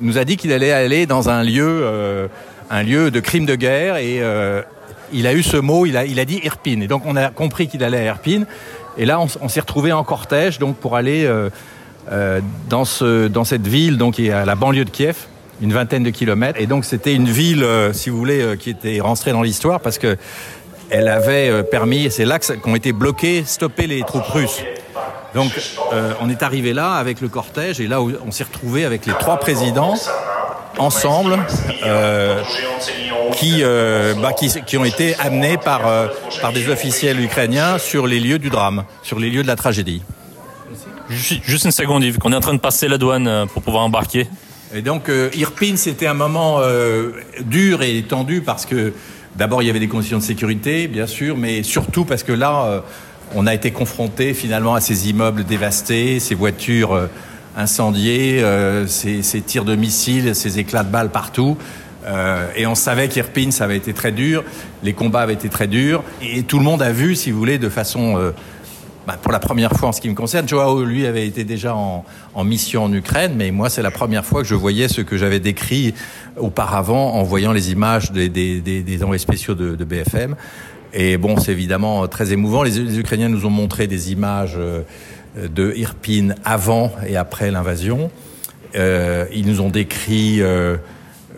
nous 0.00 0.16
a 0.16 0.24
dit 0.24 0.38
qu'il 0.38 0.52
allait 0.52 0.72
aller 0.72 1.04
dans 1.04 1.28
un 1.28 1.42
lieu 1.42 1.84
un 2.70 2.84
lieu 2.84 3.10
de 3.10 3.20
crime 3.20 3.44
de 3.44 3.56
guerre 3.56 3.96
et 3.96 4.18
euh, 4.20 4.62
il 5.12 5.26
a 5.26 5.34
eu 5.34 5.42
ce 5.42 5.56
mot, 5.56 5.86
il 5.86 5.96
a, 5.96 6.04
il 6.04 6.20
a 6.20 6.24
dit 6.24 6.40
Irpine. 6.44 6.82
Et 6.82 6.86
donc 6.86 7.02
on 7.04 7.16
a 7.16 7.28
compris 7.28 7.68
qu'il 7.68 7.82
allait 7.82 7.98
à 7.98 8.04
Irpine. 8.04 8.46
Et 8.96 9.04
là, 9.04 9.20
on, 9.20 9.48
s'est 9.48 9.60
retrouvé 9.60 9.92
en 9.92 10.04
cortège 10.04 10.58
donc 10.58 10.76
pour 10.76 10.96
aller 10.96 11.24
euh, 11.24 11.48
euh, 12.10 12.40
dans, 12.68 12.84
ce, 12.84 13.28
dans 13.28 13.44
cette 13.44 13.66
ville 13.66 13.98
donc 13.98 14.14
qui 14.14 14.28
est 14.28 14.32
à 14.32 14.44
la 14.44 14.54
banlieue 14.54 14.84
de 14.84 14.90
Kiev, 14.90 15.16
une 15.60 15.72
vingtaine 15.72 16.04
de 16.04 16.10
kilomètres. 16.10 16.60
Et 16.60 16.66
donc 16.66 16.84
c'était 16.84 17.14
une 17.14 17.28
ville, 17.28 17.66
si 17.92 18.08
vous 18.08 18.18
voulez, 18.18 18.56
qui 18.58 18.70
était 18.70 19.00
rentrée 19.00 19.32
dans 19.32 19.42
l'histoire 19.42 19.80
parce 19.80 19.98
que 19.98 20.16
elle 20.92 21.06
avait 21.06 21.62
permis, 21.62 22.10
c'est 22.10 22.24
là 22.24 22.40
qu'ont 22.40 22.74
été 22.74 22.92
bloqués, 22.92 23.44
stoppés 23.44 23.86
les 23.86 24.02
troupes 24.02 24.26
russes. 24.26 24.62
Donc 25.34 25.52
on 26.20 26.28
est 26.28 26.42
arrivé 26.42 26.72
là 26.72 26.94
avec 26.94 27.20
le 27.20 27.28
cortège 27.28 27.80
et 27.80 27.86
là 27.86 28.00
on 28.00 28.30
s'est 28.30 28.44
retrouvé 28.44 28.84
avec 28.84 29.06
les 29.06 29.12
trois 29.14 29.38
présidents 29.38 29.94
ensemble 30.78 31.38
euh, 31.84 32.42
qui, 33.34 33.60
euh, 33.62 34.14
bah, 34.14 34.32
qui, 34.32 34.50
qui, 34.66 34.76
ont 34.76 34.84
été 34.84 35.14
amenés 35.16 35.56
par, 35.56 35.86
euh, 35.86 36.08
par 36.40 36.52
des 36.52 36.68
officiels 36.68 37.20
ukrainiens 37.20 37.78
sur 37.78 38.06
les 38.06 38.20
lieux 38.20 38.38
du 38.38 38.50
drame, 38.50 38.84
sur 39.02 39.18
les 39.18 39.30
lieux 39.30 39.42
de 39.42 39.48
la 39.48 39.56
tragédie. 39.56 40.02
Juste 41.08 41.64
une 41.64 41.72
seconde, 41.72 42.04
Yves, 42.04 42.18
qu'on 42.18 42.32
est 42.32 42.36
en 42.36 42.40
train 42.40 42.54
de 42.54 42.60
passer 42.60 42.86
la 42.86 42.96
douane 42.96 43.46
pour 43.52 43.62
pouvoir 43.62 43.82
embarquer. 43.82 44.28
Et 44.72 44.80
donc, 44.80 45.10
Irpin, 45.34 45.74
c'était 45.74 46.06
un 46.06 46.14
moment 46.14 46.60
dur 47.40 47.82
et 47.82 48.00
tendu 48.02 48.42
parce 48.42 48.64
que 48.64 48.92
d'abord, 49.34 49.60
il 49.60 49.66
y 49.66 49.70
avait 49.70 49.80
des 49.80 49.88
conditions 49.88 50.18
de 50.18 50.22
sécurité, 50.22 50.86
bien 50.86 51.08
sûr, 51.08 51.36
mais 51.36 51.64
surtout 51.64 52.04
parce 52.04 52.22
que 52.22 52.30
là, 52.30 52.84
on 53.34 53.48
a 53.48 53.54
été 53.54 53.72
confronté 53.72 54.34
finalement 54.34 54.76
à 54.76 54.80
ces 54.80 55.10
immeubles 55.10 55.42
dévastés, 55.42 56.20
ces 56.20 56.36
voitures 56.36 57.08
incendiés, 57.60 58.42
euh, 58.42 58.86
ces, 58.86 59.22
ces, 59.22 59.40
tirs 59.40 59.64
de 59.64 59.76
missiles, 59.76 60.34
ces 60.34 60.58
éclats 60.58 60.84
de 60.84 60.90
balles 60.90 61.10
partout. 61.10 61.56
Euh, 62.06 62.46
et 62.56 62.66
on 62.66 62.74
savait 62.74 63.08
qu'Irpin, 63.08 63.50
ça 63.50 63.64
avait 63.64 63.76
été 63.76 63.92
très 63.92 64.12
dur, 64.12 64.44
les 64.82 64.92
combats 64.92 65.20
avaient 65.20 65.34
été 65.34 65.48
très 65.48 65.66
durs, 65.66 66.02
et 66.22 66.42
tout 66.42 66.58
le 66.58 66.64
monde 66.64 66.82
a 66.82 66.92
vu, 66.92 67.14
si 67.14 67.30
vous 67.30 67.38
voulez, 67.38 67.58
de 67.58 67.68
façon, 67.68 68.16
euh, 68.16 68.30
bah, 69.06 69.18
pour 69.20 69.32
la 69.32 69.38
première 69.38 69.72
fois 69.72 69.90
en 69.90 69.92
ce 69.92 70.00
qui 70.00 70.08
me 70.08 70.14
concerne, 70.14 70.48
Joao, 70.48 70.82
lui, 70.84 71.06
avait 71.06 71.26
été 71.26 71.44
déjà 71.44 71.74
en, 71.74 72.04
en 72.34 72.44
mission 72.44 72.84
en 72.84 72.92
Ukraine, 72.92 73.32
mais 73.36 73.50
moi, 73.50 73.68
c'est 73.68 73.82
la 73.82 73.90
première 73.90 74.24
fois 74.24 74.42
que 74.42 74.48
je 74.48 74.54
voyais 74.54 74.88
ce 74.88 75.02
que 75.02 75.18
j'avais 75.18 75.40
décrit 75.40 75.94
auparavant 76.38 77.14
en 77.14 77.22
voyant 77.22 77.52
les 77.52 77.70
images 77.70 78.12
des, 78.12 78.28
des, 78.28 78.60
des, 78.60 78.82
des 78.82 79.02
envoyés 79.02 79.18
spéciaux 79.18 79.54
de, 79.54 79.76
de, 79.76 79.84
BFM. 79.84 80.36
Et 80.92 81.18
bon, 81.18 81.38
c'est 81.38 81.52
évidemment 81.52 82.08
très 82.08 82.32
émouvant. 82.32 82.62
Les, 82.62 82.70
les, 82.70 82.98
Ukrainiens 82.98 83.28
nous 83.28 83.44
ont 83.46 83.50
montré 83.50 83.86
des 83.86 84.10
images. 84.10 84.54
Euh, 84.56 84.82
de 85.36 85.72
Irpin 85.76 86.34
avant 86.44 86.92
et 87.06 87.16
après 87.16 87.50
l'invasion. 87.50 88.10
Euh, 88.76 89.26
ils 89.32 89.46
nous 89.46 89.60
ont 89.60 89.68
décrit 89.68 90.40
euh, 90.40 90.76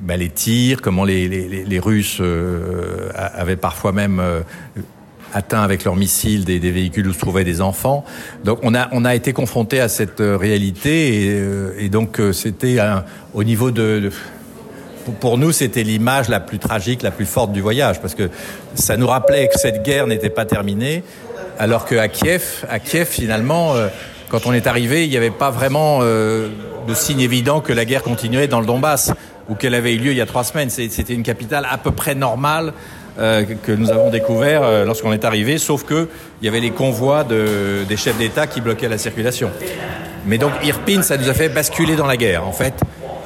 bah, 0.03 0.17
les 0.17 0.29
tirs, 0.29 0.83
comment 0.83 1.05
les, 1.05 1.81
Russes 1.83 2.19
euh, 2.21 3.11
avaient 3.15 3.57
parfois 3.57 3.93
même 3.93 4.19
euh, 4.21 4.41
atteint 5.33 5.63
avec 5.63 5.85
leurs 5.85 5.97
missiles 5.97 6.45
des, 6.45 6.59
véhicules 6.59 7.07
où 7.07 7.13
se 7.13 7.19
trouvaient 7.19 7.45
des 7.45 7.61
enfants. 7.61 8.05
Donc 8.45 8.59
on 8.63 8.75
a, 8.75 8.89
on 8.93 9.05
a 9.05 9.15
été 9.15 9.33
confronté 9.33 9.81
à 9.81 9.89
cette 9.89 10.21
euh, 10.21 10.37
réalité 10.37 11.25
et, 11.25 11.31
euh, 11.31 11.89
donc 11.89 12.21
c'était 12.33 12.79
au 13.35 13.45
niveau 13.45 13.71
de 13.71 14.11
pour 15.21 15.37
nous, 15.37 15.51
c'était 15.51 15.83
l'image 15.83 16.29
la 16.29 16.39
plus 16.39 16.61
tragique, 16.61 17.03
la 17.03 17.11
plus 17.11 17.27
forte 17.27 17.53
du 17.53 17.61
voyage, 17.61 18.01
parce 18.01 18.15
que 18.15 18.31
ça 18.75 18.97
nous 18.97 19.09
rappelait 19.09 19.49
que 19.49 19.59
cette 19.59 19.85
guerre 19.85 20.07
n'était 20.07 20.31
pas 20.31 20.45
terminée, 20.45 21.03
alors 21.59 21.87
qu'à 21.87 22.09
Kiev, 22.09 22.65
à 22.69 22.79
Kiev, 22.79 23.07
finalement, 23.07 23.75
euh, 23.75 23.89
quand 24.29 24.47
on 24.47 24.53
est 24.53 24.67
arrivé, 24.67 25.05
il 25.05 25.11
n'y 25.11 25.17
avait 25.17 25.31
pas 25.31 25.51
vraiment 25.51 26.01
euh, 26.03 26.49
de 26.87 26.95
signe 26.95 27.21
évident 27.21 27.61
que 27.61 27.73
la 27.73 27.85
guerre 27.85 28.03
continuait 28.03 28.49
dans 28.49 28.61
le 28.61 28.67
Donbass 28.67 29.13
ou 29.49 29.55
qu'elle 29.55 29.75
avait 29.75 29.95
eu 29.95 29.99
lieu 29.99 30.11
il 30.13 30.17
y 30.17 30.21
a 30.21 30.27
trois 30.27 30.45
semaines. 30.45 30.71
C'était 30.71 31.15
une 31.15 31.23
capitale 31.23 31.67
à 31.71 31.79
peu 31.79 31.91
près 31.91 32.15
normale 32.15 32.73
euh, 33.19 33.45
que 33.63 33.73
nous 33.73 33.91
avons 33.91 34.09
découvert 34.09 34.63
euh, 34.63 34.87
lorsqu'on 34.87 35.13
est 35.13 35.27
arrivé, 35.27 35.59
sauf 35.59 35.85
que 35.85 36.09
il 36.41 36.47
y 36.47 36.49
avait 36.49 36.61
les 36.61 36.71
convois 36.71 37.25
de, 37.25 37.85
des 37.87 37.99
chefs 37.99 38.17
d'État 38.17 38.47
qui 38.47 38.63
bloquaient 38.63 38.89
la 38.89 38.97
circulation. 38.97 39.51
Mais 40.25 40.39
donc 40.39 40.53
Irpin, 40.65 41.03
ça 41.03 41.19
nous 41.19 41.29
a 41.29 41.35
fait 41.35 41.51
basculer 41.51 41.95
dans 41.95 42.07
la 42.07 42.17
guerre. 42.17 42.47
En 42.47 42.53
fait, 42.53 42.73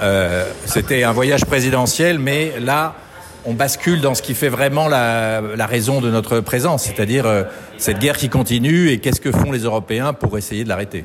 euh, 0.02 0.44
c'était 0.64 1.04
un 1.04 1.12
voyage 1.12 1.44
présidentiel, 1.44 2.18
mais 2.18 2.54
là, 2.60 2.96
on 3.46 3.54
bascule 3.54 4.00
dans 4.00 4.14
ce 4.14 4.22
qui 4.22 4.34
fait 4.34 4.48
vraiment 4.48 4.88
la, 4.88 5.66
raison 5.66 6.00
de 6.00 6.10
notre 6.10 6.40
présence, 6.40 6.82
c'est-à-dire 6.82 7.26
euh, 7.26 7.44
cette 7.78 8.00
guerre 8.00 8.16
qui 8.16 8.28
continue 8.28 8.90
et 8.90 8.98
qu'est-ce 8.98 9.20
que 9.20 9.30
font 9.30 9.52
les 9.52 9.60
Européens 9.60 10.12
pour 10.12 10.36
essayer 10.36 10.64
de 10.64 10.68
l'arrêter. 10.68 11.04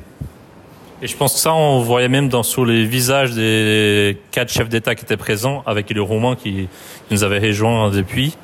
Et 1.00 1.06
je 1.06 1.16
pense 1.16 1.34
que 1.34 1.40
ça, 1.40 1.52
on 1.52 1.80
voyait 1.80 2.08
même 2.08 2.28
dans, 2.28 2.42
sur 2.42 2.64
les 2.64 2.84
visages 2.84 3.32
des 3.32 4.18
quatre 4.30 4.52
chefs 4.52 4.68
d'État 4.68 4.94
qui 4.94 5.04
étaient 5.04 5.16
présents, 5.16 5.62
avec 5.66 5.90
les 5.90 6.00
Roumains 6.00 6.36
qui, 6.36 6.68
nous 7.10 7.24
avaient 7.24 7.40
rejoints 7.40 7.90
depuis, 7.90 8.36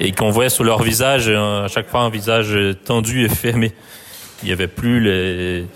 et 0.00 0.12
qu'on 0.12 0.30
voyait 0.30 0.50
sur 0.50 0.64
leur 0.64 0.82
visage, 0.82 1.28
à 1.28 1.68
chaque 1.68 1.88
fois 1.88 2.00
un 2.00 2.10
visage 2.10 2.56
tendu 2.84 3.24
et 3.24 3.28
fermé. 3.28 3.72
Il 4.42 4.46
n'y 4.46 4.52
avait 4.52 4.68
plus 4.68 5.00
les, 5.00 5.66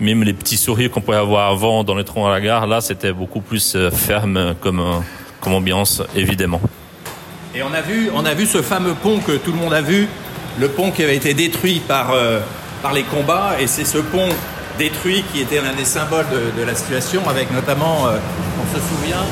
même 0.00 0.22
les 0.24 0.32
petits 0.32 0.56
sourires 0.56 0.90
qu'on 0.90 1.00
pouvait 1.00 1.16
avoir 1.16 1.50
avant 1.50 1.84
dans 1.84 1.94
les 1.94 2.04
troncs 2.04 2.26
à 2.26 2.30
la 2.30 2.40
gare. 2.40 2.66
Là, 2.66 2.80
c'était 2.80 3.12
beaucoup 3.12 3.40
plus 3.40 3.74
euh, 3.74 3.90
ferme 3.90 4.54
comme, 4.60 5.02
comme 5.40 5.54
ambiance, 5.54 6.02
évidemment. 6.16 6.60
Et 7.54 7.62
on 7.62 7.74
a 7.74 7.82
vu, 7.82 8.10
on 8.14 8.24
a 8.24 8.34
ce 8.46 8.62
fameux 8.62 8.94
pont 8.94 9.18
que 9.18 9.32
tout 9.32 9.52
le 9.52 9.58
monde 9.58 9.74
a 9.74 9.82
vu, 9.82 10.08
le 10.58 10.68
pont 10.68 10.90
qui 10.90 11.02
avait 11.02 11.16
été 11.16 11.34
détruit 11.34 11.82
par, 11.86 12.12
euh, 12.12 12.40
les 12.94 13.02
combats, 13.02 13.56
et 13.60 13.66
c'est 13.66 13.84
ce 13.84 13.98
pont 13.98 14.28
détruit 14.78 15.22
qui 15.30 15.40
était 15.42 15.60
l'un 15.60 15.74
des 15.74 15.84
symboles 15.84 16.24
de, 16.56 16.62
la 16.62 16.74
situation, 16.74 17.20
avec 17.28 17.52
notamment, 17.52 18.06
euh, 18.06 18.16
on 18.58 18.74
se 18.74 18.80
souvient 18.80 19.22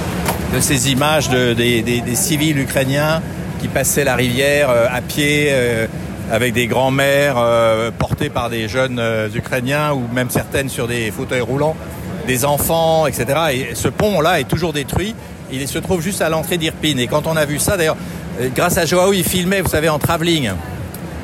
de 0.55 0.61
ces 0.61 0.93
images 0.93 1.31
de, 1.31 1.55
des, 1.55 2.03
civils 2.15 2.59
ukrainiens 2.59 3.23
qui 3.59 3.69
passaient 3.69 4.05
la 4.05 4.17
rivière 4.17 4.69
euh, 4.69 4.87
à 4.93 5.01
pied, 5.01 5.51
avec 6.31 6.53
des 6.53 6.67
grands-mères 6.67 7.43
portées 7.99 8.29
par 8.29 8.51
des 8.51 8.69
jeunes 8.69 9.01
ukrainiens, 9.35 9.93
ou 9.95 10.07
même 10.13 10.29
certaines 10.29 10.69
sur 10.69 10.87
des 10.87 11.11
fauteuils 11.11 11.41
roulants, 11.41 11.75
des 12.27 12.45
enfants, 12.45 13.07
etc. 13.07 13.27
Et 13.53 13.75
ce 13.75 13.89
pont-là 13.89 14.41
est 14.41 14.45
toujours 14.45 14.75
détruit. 14.75 15.15
Il 15.53 15.67
se 15.69 15.79
trouve 15.79 16.01
juste 16.01 16.23
à 16.23 16.29
l'entrée 16.29 16.59
d'Irpin. 16.59 16.97
Et 16.99 17.07
quand 17.07 17.27
on 17.27 17.37
a 17.37 17.45
vu 17.45 17.59
ça, 17.59 17.77
d'ailleurs, 17.77 17.97
grâce 18.55 18.79
à 18.79 18.87
Joao, 18.87 19.13
il 19.13 19.25
filmait, 19.25 19.61
vous 19.61 19.69
savez, 19.69 19.89
en 19.89 19.99
travelling. 19.99 20.51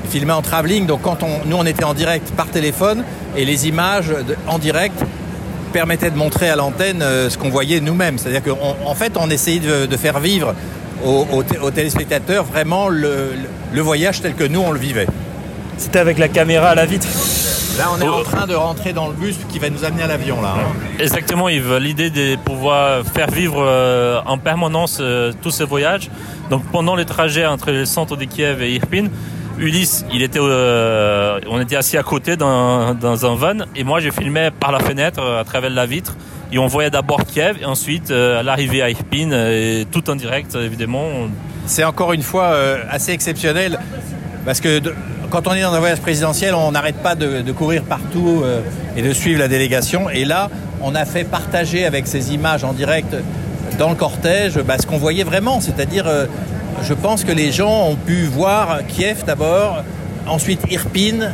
Il 0.05 0.11
filmait 0.11 0.33
en 0.33 0.43
travelling, 0.43 0.87
donc 0.87 1.03
quand 1.03 1.19
nous 1.47 1.57
on 1.57 1.67
était 1.67 1.85
en 1.85 1.95
direct 1.95 2.31
par 2.37 2.47
téléphone, 2.47 3.03
et 3.37 3.45
les 3.45 3.67
images 3.67 4.13
en 4.47 4.59
direct 4.59 4.99
permettaient 5.73 6.11
de 6.11 6.17
montrer 6.17 6.49
à 6.49 6.57
l'antenne 6.57 7.03
euh, 7.03 7.29
ce 7.29 7.37
qu'on 7.37 7.51
voyait 7.51 7.81
nous-mêmes. 7.81 8.19
C'est-à-dire 8.19 8.43
qu'en 8.43 8.77
en 8.85 8.95
fait, 8.95 9.17
on 9.17 9.29
essayait 9.31 9.61
de, 9.61 9.97
faire 9.97 10.21
vivre 10.21 10.55
aux, 11.05 11.71
téléspectateurs 11.71 12.45
vraiment 12.45 12.89
le 12.89 13.81
voyage 13.81 14.23
tel 14.23 14.35
que 14.35 14.45
nous 14.45 14.61
on 14.61 14.71
le 14.71 14.79
vivait. 14.79 15.07
C'était 15.77 15.99
avec 15.99 16.19
la 16.19 16.29
caméra 16.29 16.71
à 16.71 16.75
la 16.75 16.87
vitre 16.87 17.09
Là, 17.79 17.89
on 17.93 18.01
est 18.01 18.09
en 18.09 18.23
train 18.23 18.47
de 18.47 18.55
rentrer 18.55 18.93
dans 18.93 19.09
le 19.09 19.15
bus 19.15 19.37
qui 19.51 19.59
va 19.59 19.69
nous 19.71 19.85
amener 19.85 20.03
à 20.03 20.07
l'avion. 20.07 20.41
là. 20.41 20.55
Hein. 20.59 20.73
Exactement, 20.99 21.49
Yves. 21.49 21.77
L'idée 21.77 22.11
de 22.11 22.37
pouvoir 22.37 23.05
faire 23.05 23.31
vivre 23.31 23.59
euh, 23.59 24.21
en 24.27 24.39
permanence 24.39 24.99
euh, 25.01 25.33
tous 25.43 25.51
ces 25.51 25.65
voyages. 25.65 26.11
Donc, 26.51 26.65
pendant 26.73 26.95
les 26.95 27.05
trajets 27.05 27.47
entre 27.47 27.71
le 27.73 27.85
centre 27.85 28.17
de 28.17 28.25
Kiev 28.25 28.63
et 28.63 28.75
Irpin, 28.75 29.09
Ulysse, 29.59 30.05
il 30.13 30.23
était, 30.23 30.39
euh, 30.41 31.41
on 31.49 31.61
était 31.61 31.77
assis 31.77 31.97
à 31.97 32.03
côté 32.03 32.37
dans, 32.37 32.95
dans 32.95 33.27
un 33.27 33.35
van 33.35 33.65
et 33.75 33.85
moi, 33.85 34.01
je 34.01 34.11
filmais 34.11 34.51
par 34.51 34.71
la 34.73 34.81
fenêtre 34.81 35.23
à 35.23 35.45
travers 35.45 35.71
la 35.71 35.87
vitre. 35.87 36.15
Et 36.53 36.59
on 36.59 36.67
voyait 36.67 36.91
d'abord 36.91 37.25
Kiev 37.25 37.59
et 37.61 37.65
ensuite 37.65 38.11
euh, 38.11 38.43
l'arrivée 38.43 38.83
à 38.83 38.91
Irpin, 38.91 39.33
et 39.33 39.87
tout 39.91 40.09
en 40.09 40.15
direct, 40.15 40.55
évidemment. 40.55 41.09
C'est 41.67 41.85
encore 41.85 42.13
une 42.13 42.23
fois 42.23 42.45
euh, 42.45 42.79
assez 42.89 43.13
exceptionnel 43.13 43.81
parce 44.45 44.61
que 44.61 44.79
de, 44.79 44.95
quand 45.31 45.47
on 45.49 45.53
est 45.53 45.63
dans 45.63 45.73
un 45.73 45.79
voyage 45.79 46.01
présidentiel, 46.01 46.55
on 46.55 46.73
n'arrête 46.73 46.97
pas 46.97 47.15
de, 47.15 47.53
courir 47.53 47.83
partout 47.83 48.43
euh, 48.45 48.61
et 48.97 49.03
de 49.03 49.13
suivre 49.13 49.39
la 49.39 49.49
délégation. 49.49 50.11
Et 50.11 50.25
là, 50.25 50.51
on 50.83 50.95
a 50.95 51.05
fait 51.05 51.25
partager 51.25 51.85
avec 51.85 52.07
ces 52.07 52.33
images 52.33 52.65
en 52.65 52.73
direct 52.73 53.15
dans 53.79 53.91
le 53.91 53.95
cortège 53.95 54.59
bah, 54.59 54.77
ce 54.81 54.87
qu'on 54.87 54.99
voyait 54.99 55.25
vraiment. 55.25 55.61
C'est-à-dire, 55.61 56.07
euh, 56.07 56.27
je 56.83 56.95
pense 56.95 57.25
que 57.25 57.33
les 57.33 57.53
gens 57.53 57.89
ont 57.89 57.97
pu 57.97 58.25
voir 58.25 58.81
Kiev 58.87 59.25
d'abord, 59.27 59.83
ensuite 60.27 60.61
Irpin, 60.71 61.31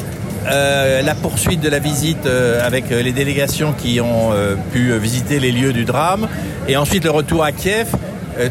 euh, 0.46 1.02
la 1.02 1.14
poursuite 1.14 1.61
de 1.61 1.68
la 1.68 1.78
visite 1.78 2.26
avec 2.26 2.90
les 2.90 3.12
délégations 3.12 3.72
qui 3.72 4.00
ont 4.00 4.31
pu 4.72 4.96
visiter 4.98 5.38
les 5.38 5.52
lieux 5.52 5.72
du 5.72 5.85
drame, 5.85 6.28
et 6.68 6.76
ensuite 6.76 7.05
le 7.05 7.11
retour 7.11 7.44
à 7.44 7.52
Kiev. 7.52 7.88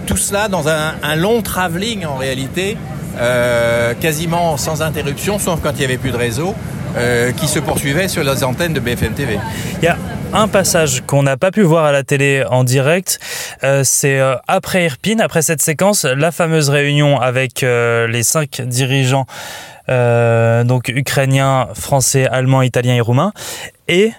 tout 0.06 0.18
cela 0.18 0.48
dans 0.48 0.70
un, 0.70 0.94
un, 1.04 1.16
long 1.16 1.42
travelling 1.42 2.06
en 2.06 2.16
réalité, 2.16 2.78
quasiment 4.00 4.58
sans 4.58 4.82
interruption, 4.82 5.40
sauf 5.40 5.60
quand 5.62 5.72
il 5.74 5.80
n'y 5.80 5.86
avait 5.86 5.98
plus 5.98 6.12
de 6.12 6.18
réseau. 6.18 6.56
Euh, 6.98 7.32
qui 7.32 7.48
se 7.48 7.60
poursuivait 7.60 8.10
sur 8.10 8.22
les 8.22 8.44
antennes 8.44 8.74
de 8.74 8.82
BFM 8.82 9.14
TV. 9.14 9.40
Il 9.82 9.86
y 9.86 9.88
a 9.88 9.98
un 10.34 10.50
passage 10.50 11.02
qu'on 11.08 11.24
n'a 11.24 11.38
pas 11.38 11.50
pu 11.50 11.62
voir 11.62 11.86
à 11.86 11.94
la 11.94 12.04
télé 12.04 12.44
en 12.50 12.66
direct, 12.66 13.18
euh, 13.64 13.84
c'est 13.86 14.20
euh, 14.20 14.36
après 14.50 14.86
Irpine, 14.86 15.22
après 15.22 15.42
cette 15.42 15.62
séquence, 15.62 16.04
la 16.04 16.34
fameuse 16.34 16.70
réunion 16.70 17.18
avec 17.22 17.62
les 17.62 18.24
cinq 18.24 18.62
dirigeants, 18.62 19.26
donc 19.88 20.90
ukrainiens, 20.90 21.70
français, 21.76 22.28
allemands, 22.28 22.62
italiens 22.62 22.96
et 22.96 23.02
roumains, 23.02 23.32
et 23.88 24.12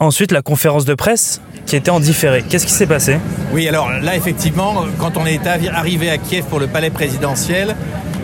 ensuite 0.00 0.32
la 0.32 0.42
conférence 0.42 0.84
de 0.84 0.94
presse 0.94 1.40
qui 1.66 1.76
était 1.76 1.90
en 1.90 2.00
différé. 2.00 2.42
Qu'est-ce 2.48 2.66
qui 2.66 2.72
s'est 2.72 2.86
passé? 2.86 3.18
Oui, 3.52 3.68
alors 3.68 3.90
là, 3.90 4.16
effectivement, 4.16 4.84
quand 4.98 5.16
on 5.16 5.26
est 5.26 5.46
arrivé 5.46 6.10
à 6.10 6.18
Kiev 6.18 6.44
pour 6.46 6.58
le 6.58 6.66
palais 6.66 6.90
présidentiel, 6.90 7.76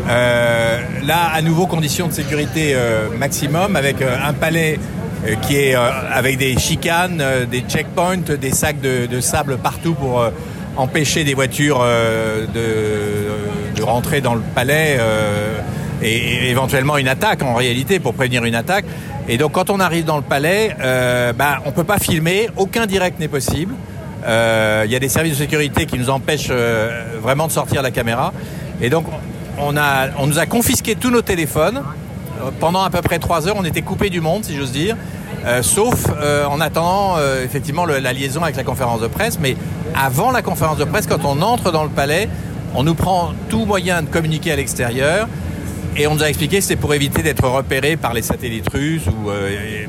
euh, 0.08 0.80
là, 1.04 1.30
à 1.32 1.42
nouveau, 1.42 1.66
conditions 1.66 2.08
de 2.08 2.12
sécurité 2.12 2.72
euh, 2.74 3.08
maximum 3.18 3.76
avec 3.76 4.02
euh, 4.02 4.16
un 4.24 4.32
palais 4.32 4.78
qui 5.42 5.56
est 5.56 5.74
avec 5.74 6.38
des 6.38 6.56
chicanes, 6.56 7.20
des 7.50 7.62
checkpoints, 7.62 8.36
des 8.40 8.52
sacs 8.52 8.80
de, 8.80 9.20
sable 9.20 9.56
partout 9.56 9.94
pour 9.94 10.24
empêcher 10.76 11.24
des 11.24 11.34
voitures 11.34 11.84
de, 12.54 13.82
rentrer 13.82 14.20
dans 14.20 14.36
le 14.36 14.42
palais 14.54 15.00
et, 16.02 16.50
éventuellement 16.50 16.96
une 16.98 17.08
attaque 17.08 17.42
en 17.42 17.54
réalité 17.54 17.98
pour 17.98 18.14
prévenir 18.14 18.44
une 18.44 18.54
attaque. 18.54 18.84
Et 19.28 19.38
donc 19.38 19.52
quand 19.52 19.70
on 19.70 19.80
arrive 19.80 20.04
dans 20.04 20.16
le 20.16 20.22
palais, 20.22 20.76
euh, 20.80 21.32
bah, 21.32 21.58
on 21.64 21.72
peut 21.72 21.84
pas 21.84 21.98
filmer, 21.98 22.48
aucun 22.56 22.86
direct 22.86 23.18
n'est 23.18 23.28
possible. 23.28 23.74
Il 24.28 24.90
y 24.90 24.96
a 24.96 24.98
des 24.98 25.08
services 25.08 25.34
de 25.34 25.38
sécurité 25.38 25.86
qui 25.86 25.96
nous 25.96 26.10
empêchent 26.10 26.50
vraiment 27.22 27.46
de 27.46 27.52
sortir 27.52 27.80
la 27.80 27.92
caméra. 27.92 28.32
Et 28.80 28.90
donc 28.90 29.06
on, 29.58 29.76
a, 29.76 30.08
on 30.18 30.26
nous 30.26 30.38
a 30.38 30.46
confisqué 30.46 30.96
tous 30.96 31.10
nos 31.10 31.22
téléphones. 31.22 31.82
Euh, 32.42 32.50
pendant 32.60 32.82
à 32.82 32.90
peu 32.90 33.02
près 33.02 33.18
trois 33.18 33.48
heures, 33.48 33.56
on 33.58 33.64
était 33.64 33.82
coupé 33.82 34.10
du 34.10 34.20
monde, 34.20 34.44
si 34.44 34.54
j'ose 34.56 34.72
dire. 34.72 34.96
Euh, 35.44 35.62
sauf 35.62 36.06
euh, 36.20 36.44
en 36.46 36.60
attendant 36.60 37.16
effectivement 37.44 37.84
la 37.84 38.12
liaison 38.12 38.42
avec 38.42 38.56
la 38.56 38.64
conférence 38.64 39.00
de 39.00 39.06
presse. 39.06 39.38
Mais 39.40 39.56
avant 39.94 40.30
la 40.30 40.42
conférence 40.42 40.78
de 40.78 40.84
presse, 40.84 41.06
quand 41.06 41.24
on 41.24 41.40
entre 41.42 41.70
dans 41.70 41.84
le 41.84 41.90
palais, 41.90 42.28
on 42.74 42.82
nous 42.82 42.94
prend 42.94 43.32
tout 43.48 43.64
moyen 43.64 44.02
de 44.02 44.08
communiquer 44.08 44.52
à 44.52 44.56
l'extérieur. 44.56 45.28
Et 45.96 46.06
on 46.06 46.14
nous 46.14 46.22
a 46.22 46.28
expliqué 46.28 46.60
c'était 46.60 46.76
pour 46.76 46.92
éviter 46.94 47.22
d'être 47.22 47.48
repéré 47.48 47.96
par 47.96 48.12
les 48.12 48.22
satellites 48.22 48.68
russes. 48.72 49.06
Ou, 49.06 49.30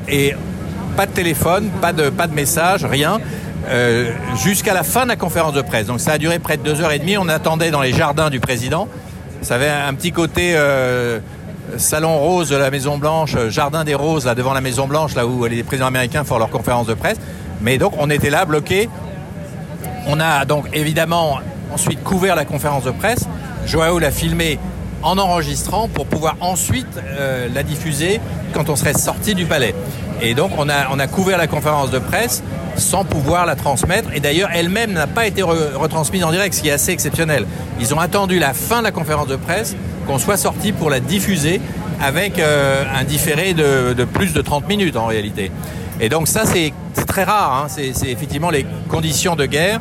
et 0.08 0.34
pas 0.96 1.06
de 1.06 1.12
téléphone, 1.12 1.70
pas 1.80 1.92
de, 1.92 2.10
pas 2.10 2.26
de 2.26 2.34
message, 2.34 2.84
rien. 2.84 3.20
jusqu'à 4.42 4.74
la 4.74 4.82
fin 4.82 5.04
de 5.04 5.08
la 5.08 5.16
conférence 5.16 5.52
de 5.52 5.62
presse. 5.62 5.86
Donc 5.86 6.00
ça 6.00 6.12
a 6.12 6.18
duré 6.18 6.38
près 6.38 6.56
de 6.56 6.62
deux 6.62 6.80
heures 6.80 6.92
et 6.92 6.98
demie. 6.98 7.18
On 7.18 7.28
attendait 7.28 7.70
dans 7.70 7.82
les 7.82 7.92
jardins 7.92 8.30
du 8.30 8.40
président. 8.40 8.88
Ça 9.42 9.54
avait 9.54 9.68
un 9.68 9.94
petit 9.94 10.10
côté 10.12 10.54
euh, 10.56 11.20
salon 11.76 12.18
rose 12.18 12.48
de 12.48 12.56
la 12.56 12.70
Maison 12.70 12.98
Blanche, 12.98 13.34
euh, 13.36 13.50
jardin 13.50 13.84
des 13.84 13.94
roses 13.94 14.26
là 14.26 14.34
devant 14.34 14.52
la 14.52 14.60
Maison 14.60 14.86
Blanche, 14.86 15.14
là 15.14 15.26
où 15.26 15.44
les 15.44 15.62
présidents 15.62 15.86
américains 15.86 16.24
font 16.24 16.38
leur 16.38 16.50
conférence 16.50 16.86
de 16.86 16.94
presse. 16.94 17.18
Mais 17.60 17.78
donc 17.78 17.92
on 17.98 18.10
était 18.10 18.30
là 18.30 18.44
bloqués. 18.44 18.88
On 20.06 20.18
a 20.20 20.44
donc 20.44 20.66
évidemment 20.72 21.38
ensuite 21.72 22.02
couvert 22.02 22.34
la 22.34 22.44
conférence 22.44 22.84
de 22.84 22.90
presse. 22.90 23.28
Joao 23.66 23.98
l'a 23.98 24.10
filmé 24.10 24.58
en 25.02 25.18
enregistrant 25.18 25.88
pour 25.88 26.06
pouvoir 26.06 26.36
ensuite 26.40 26.86
euh, 26.98 27.48
la 27.54 27.62
diffuser 27.62 28.20
quand 28.52 28.68
on 28.68 28.76
serait 28.76 28.94
sorti 28.94 29.34
du 29.34 29.46
palais. 29.46 29.74
Et 30.20 30.34
donc 30.34 30.52
on 30.58 30.68
a, 30.68 30.88
on 30.90 30.98
a 30.98 31.06
couvert 31.06 31.38
la 31.38 31.46
conférence 31.46 31.90
de 31.90 31.98
presse 31.98 32.42
sans 32.76 33.04
pouvoir 33.04 33.46
la 33.46 33.56
transmettre. 33.56 34.10
Et 34.14 34.20
d'ailleurs, 34.20 34.50
elle-même 34.52 34.92
n'a 34.92 35.06
pas 35.06 35.26
été 35.26 35.42
retransmise 35.42 36.24
en 36.24 36.30
direct, 36.30 36.54
ce 36.54 36.62
qui 36.62 36.68
est 36.68 36.72
assez 36.72 36.92
exceptionnel. 36.92 37.46
Ils 37.80 37.94
ont 37.94 38.00
attendu 38.00 38.38
la 38.38 38.54
fin 38.54 38.78
de 38.78 38.84
la 38.84 38.92
conférence 38.92 39.28
de 39.28 39.36
presse 39.36 39.76
qu'on 40.06 40.18
soit 40.18 40.36
sorti 40.36 40.72
pour 40.72 40.90
la 40.90 41.00
diffuser 41.00 41.60
avec 42.00 42.38
euh, 42.38 42.84
un 42.94 43.04
différé 43.04 43.54
de, 43.54 44.04
plus 44.04 44.32
de 44.32 44.40
30 44.40 44.68
minutes 44.68 44.96
en 44.96 45.06
réalité. 45.06 45.50
Et 46.00 46.08
donc 46.08 46.28
ça, 46.28 46.44
c'est 46.46 46.72
très 47.06 47.24
rare. 47.24 47.64
Hein. 47.64 47.66
C'est 47.68 48.08
effectivement 48.08 48.50
les 48.50 48.64
conditions 48.88 49.36
de 49.36 49.46
guerre. 49.46 49.80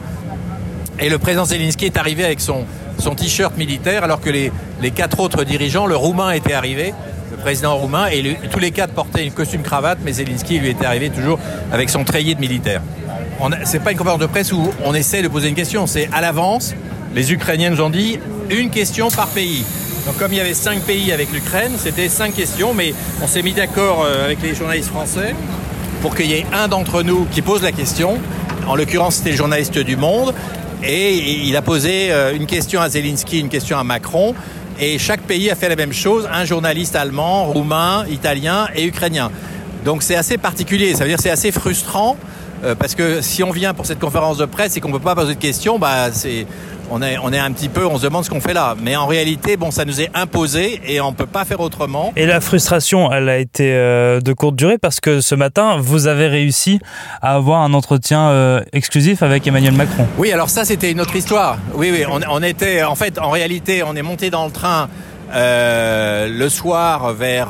Et 0.99 1.09
le 1.09 1.19
président 1.19 1.45
Zelensky 1.45 1.85
est 1.85 1.97
arrivé 1.97 2.25
avec 2.25 2.39
son, 2.39 2.65
son 2.99 3.15
t-shirt 3.15 3.57
militaire 3.57 4.03
alors 4.03 4.21
que 4.21 4.29
les, 4.29 4.51
les 4.81 4.91
quatre 4.91 5.19
autres 5.19 5.43
dirigeants, 5.43 5.85
le 5.85 5.95
roumain 5.95 6.31
était 6.31 6.53
arrivé 6.53 6.93
le 7.31 7.37
président 7.37 7.75
roumain, 7.75 8.07
et 8.07 8.37
tous 8.51 8.59
les 8.59 8.71
quatre 8.71 8.93
portaient 8.93 9.25
une 9.25 9.31
costume 9.31 9.61
cravate, 9.61 9.99
mais 10.03 10.13
Zelensky 10.13 10.59
lui 10.59 10.69
était 10.69 10.85
arrivé 10.85 11.09
toujours 11.09 11.39
avec 11.71 11.89
son 11.89 12.03
treillis 12.03 12.35
de 12.35 12.39
militaire. 12.39 12.81
C'est 13.65 13.83
pas 13.83 13.91
une 13.91 13.97
conférence 13.97 14.19
de 14.19 14.25
presse 14.25 14.51
où 14.51 14.71
on 14.83 14.93
essaie 14.93 15.21
de 15.21 15.27
poser 15.27 15.49
une 15.49 15.55
question, 15.55 15.87
c'est 15.87 16.09
à 16.13 16.21
l'avance. 16.21 16.73
Les 17.13 17.31
Ukrainiens 17.31 17.69
nous 17.69 17.81
ont 17.81 17.89
dit 17.89 18.19
une 18.49 18.69
question 18.69 19.09
par 19.09 19.27
pays. 19.27 19.63
Donc 20.05 20.17
comme 20.17 20.31
il 20.31 20.37
y 20.37 20.41
avait 20.41 20.53
cinq 20.53 20.79
pays 20.81 21.11
avec 21.11 21.31
l'Ukraine, 21.33 21.73
c'était 21.77 22.07
cinq 22.07 22.33
questions, 22.33 22.73
mais 22.73 22.93
on 23.21 23.27
s'est 23.27 23.41
mis 23.41 23.53
d'accord 23.53 24.05
euh, 24.05 24.25
avec 24.25 24.41
les 24.41 24.55
journalistes 24.55 24.89
français 24.89 25.35
pour 26.01 26.15
qu'il 26.15 26.27
y 26.27 26.33
ait 26.33 26.45
un 26.53 26.67
d'entre 26.67 27.03
nous 27.03 27.25
qui 27.31 27.41
pose 27.41 27.61
la 27.61 27.71
question. 27.71 28.17
En 28.67 28.75
l'occurrence, 28.75 29.15
c'était 29.15 29.31
le 29.31 29.37
journaliste 29.37 29.77
du 29.77 29.97
Monde. 29.97 30.33
Et 30.83 31.47
il 31.47 31.55
a 31.55 31.61
posé 31.61 32.11
euh, 32.11 32.35
une 32.35 32.45
question 32.45 32.81
à 32.81 32.89
Zelensky, 32.89 33.39
une 33.39 33.49
question 33.49 33.77
à 33.77 33.83
Macron. 33.83 34.35
Et 34.79 34.99
chaque 34.99 35.21
pays 35.21 35.49
a 35.49 35.55
fait 35.55 35.69
la 35.69 35.75
même 35.75 35.93
chose, 35.93 36.29
un 36.31 36.45
journaliste 36.45 36.95
allemand, 36.95 37.45
roumain, 37.45 38.05
italien 38.11 38.67
et 38.75 38.85
ukrainien. 38.85 39.31
Donc 39.83 40.03
c'est 40.03 40.15
assez 40.15 40.37
particulier, 40.37 40.93
ça 40.93 41.03
veut 41.03 41.09
dire 41.09 41.19
c'est 41.19 41.31
assez 41.31 41.51
frustrant 41.51 42.15
euh, 42.63 42.75
parce 42.75 42.95
que 42.95 43.21
si 43.21 43.43
on 43.43 43.51
vient 43.51 43.73
pour 43.73 43.85
cette 43.85 43.99
conférence 43.99 44.37
de 44.37 44.45
presse 44.45 44.77
et 44.77 44.81
qu'on 44.81 44.89
ne 44.89 44.93
peut 44.93 44.99
pas 44.99 45.15
poser 45.15 45.35
de 45.35 45.39
questions, 45.39 45.79
bah 45.79 46.11
c'est 46.11 46.47
on 46.89 47.01
est, 47.01 47.17
on 47.17 47.33
est 47.33 47.39
un 47.39 47.51
petit 47.51 47.67
peu, 47.67 47.85
on 47.85 47.97
se 47.97 48.03
demande 48.03 48.23
ce 48.23 48.29
qu'on 48.29 48.39
fait 48.39 48.53
là. 48.53 48.75
Mais 48.81 48.95
en 48.95 49.07
réalité, 49.07 49.57
bon, 49.57 49.71
ça 49.71 49.83
nous 49.85 49.99
est 49.99 50.09
imposé 50.13 50.81
et 50.87 51.01
on 51.01 51.11
ne 51.11 51.15
peut 51.15 51.25
pas 51.25 51.43
faire 51.43 51.59
autrement. 51.59 52.13
Et 52.15 52.25
la 52.25 52.39
frustration, 52.39 53.11
elle 53.11 53.27
a 53.27 53.37
été 53.37 53.73
euh, 53.73 54.21
de 54.21 54.33
courte 54.33 54.55
durée 54.55 54.77
parce 54.77 54.99
que 54.99 55.19
ce 55.19 55.35
matin, 55.35 55.77
vous 55.79 56.07
avez 56.07 56.27
réussi 56.27 56.79
à 57.21 57.35
avoir 57.35 57.61
un 57.61 57.73
entretien 57.73 58.29
euh, 58.29 58.61
exclusif 58.71 59.21
avec 59.21 59.45
Emmanuel 59.45 59.73
Macron. 59.73 60.07
Oui, 60.17 60.31
alors 60.31 60.49
ça, 60.49 60.63
c'était 60.63 60.91
une 60.91 61.01
autre 61.01 61.15
histoire. 61.15 61.57
Oui, 61.73 61.89
oui, 61.91 62.05
on, 62.09 62.21
on, 62.29 62.41
était, 62.41 62.83
en 62.83 62.95
fait, 62.95 63.19
en 63.19 63.31
réalité, 63.31 63.83
on 63.83 63.95
est 63.95 64.01
monté 64.01 64.29
dans 64.29 64.45
le 64.45 64.51
train 64.51 64.87
le 65.33 66.47
soir 66.47 67.13
vers 67.13 67.49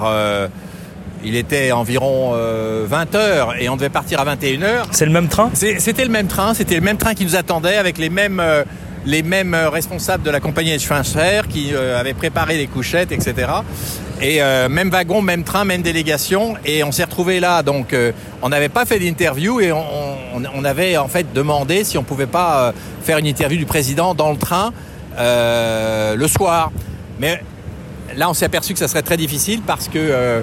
il 1.23 1.35
était 1.35 1.71
environ 1.71 2.31
20 2.31 2.35
euh, 2.35 2.87
heures 3.15 3.55
et 3.59 3.69
on 3.69 3.75
devait 3.75 3.89
partir 3.89 4.19
à 4.19 4.23
21 4.23 4.61
heures. 4.61 4.87
C'est 4.91 5.05
le 5.05 5.11
même 5.11 5.27
train? 5.27 5.49
C'était 5.53 6.05
le 6.05 6.11
même 6.11 6.27
train, 6.27 6.53
c'était 6.53 6.75
le 6.75 6.81
même 6.81 6.97
train 6.97 7.13
qui 7.13 7.25
nous 7.25 7.35
attendait 7.35 7.77
avec 7.77 7.97
les 7.97 8.09
mêmes 8.09 8.39
euh, 8.39 8.63
les 9.05 9.23
mêmes 9.23 9.53
euh, 9.53 9.69
responsables 9.69 10.23
de 10.23 10.29
la 10.29 10.39
compagnie 10.39 10.75
de 10.75 11.47
qui 11.47 11.73
avaient 11.73 12.13
préparé 12.13 12.57
les 12.57 12.67
couchettes, 12.67 13.11
etc. 13.11 13.47
Et 14.21 14.39
même 14.69 14.89
wagon, 14.89 15.21
même 15.21 15.43
train, 15.43 15.63
même 15.63 15.83
délégation. 15.83 16.55
Et 16.65 16.83
on 16.83 16.91
s'est 16.91 17.03
retrouvé 17.03 17.39
là. 17.39 17.61
Donc, 17.61 17.95
on 18.41 18.49
n'avait 18.49 18.69
pas 18.69 18.85
fait 18.85 18.97
d'interview 18.97 19.61
et 19.61 19.71
on, 19.71 20.63
avait 20.65 20.97
en 20.97 21.07
fait 21.07 21.31
demandé 21.33 21.83
si 21.83 21.99
on 21.99 22.03
pouvait 22.03 22.25
pas 22.25 22.73
faire 23.03 23.19
une 23.19 23.27
interview 23.27 23.59
du 23.59 23.67
président 23.67 24.15
dans 24.15 24.31
le 24.31 24.37
train 24.37 24.73
le 25.19 26.27
soir. 26.27 26.71
Mais 27.19 27.41
là, 28.15 28.27
on 28.29 28.33
s'est 28.33 28.45
aperçu 28.45 28.73
que 28.73 28.79
ça 28.79 28.87
serait 28.87 29.03
très 29.03 29.17
difficile 29.17 29.61
parce 29.65 29.87
que 29.87 30.41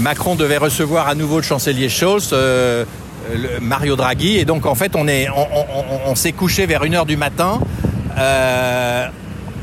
Macron 0.00 0.34
devait 0.34 0.56
recevoir 0.56 1.08
à 1.08 1.14
nouveau 1.14 1.36
le 1.36 1.42
chancelier 1.42 1.88
Scholz, 1.88 2.30
euh, 2.32 2.84
Mario 3.60 3.96
Draghi, 3.96 4.38
et 4.38 4.44
donc 4.44 4.66
en 4.66 4.74
fait 4.74 4.96
on 4.96 5.06
on, 6.06 6.14
s'est 6.14 6.32
couché 6.32 6.66
vers 6.66 6.84
1h 6.84 7.06
du 7.06 7.16
matin. 7.16 7.60
Euh, 8.18 9.06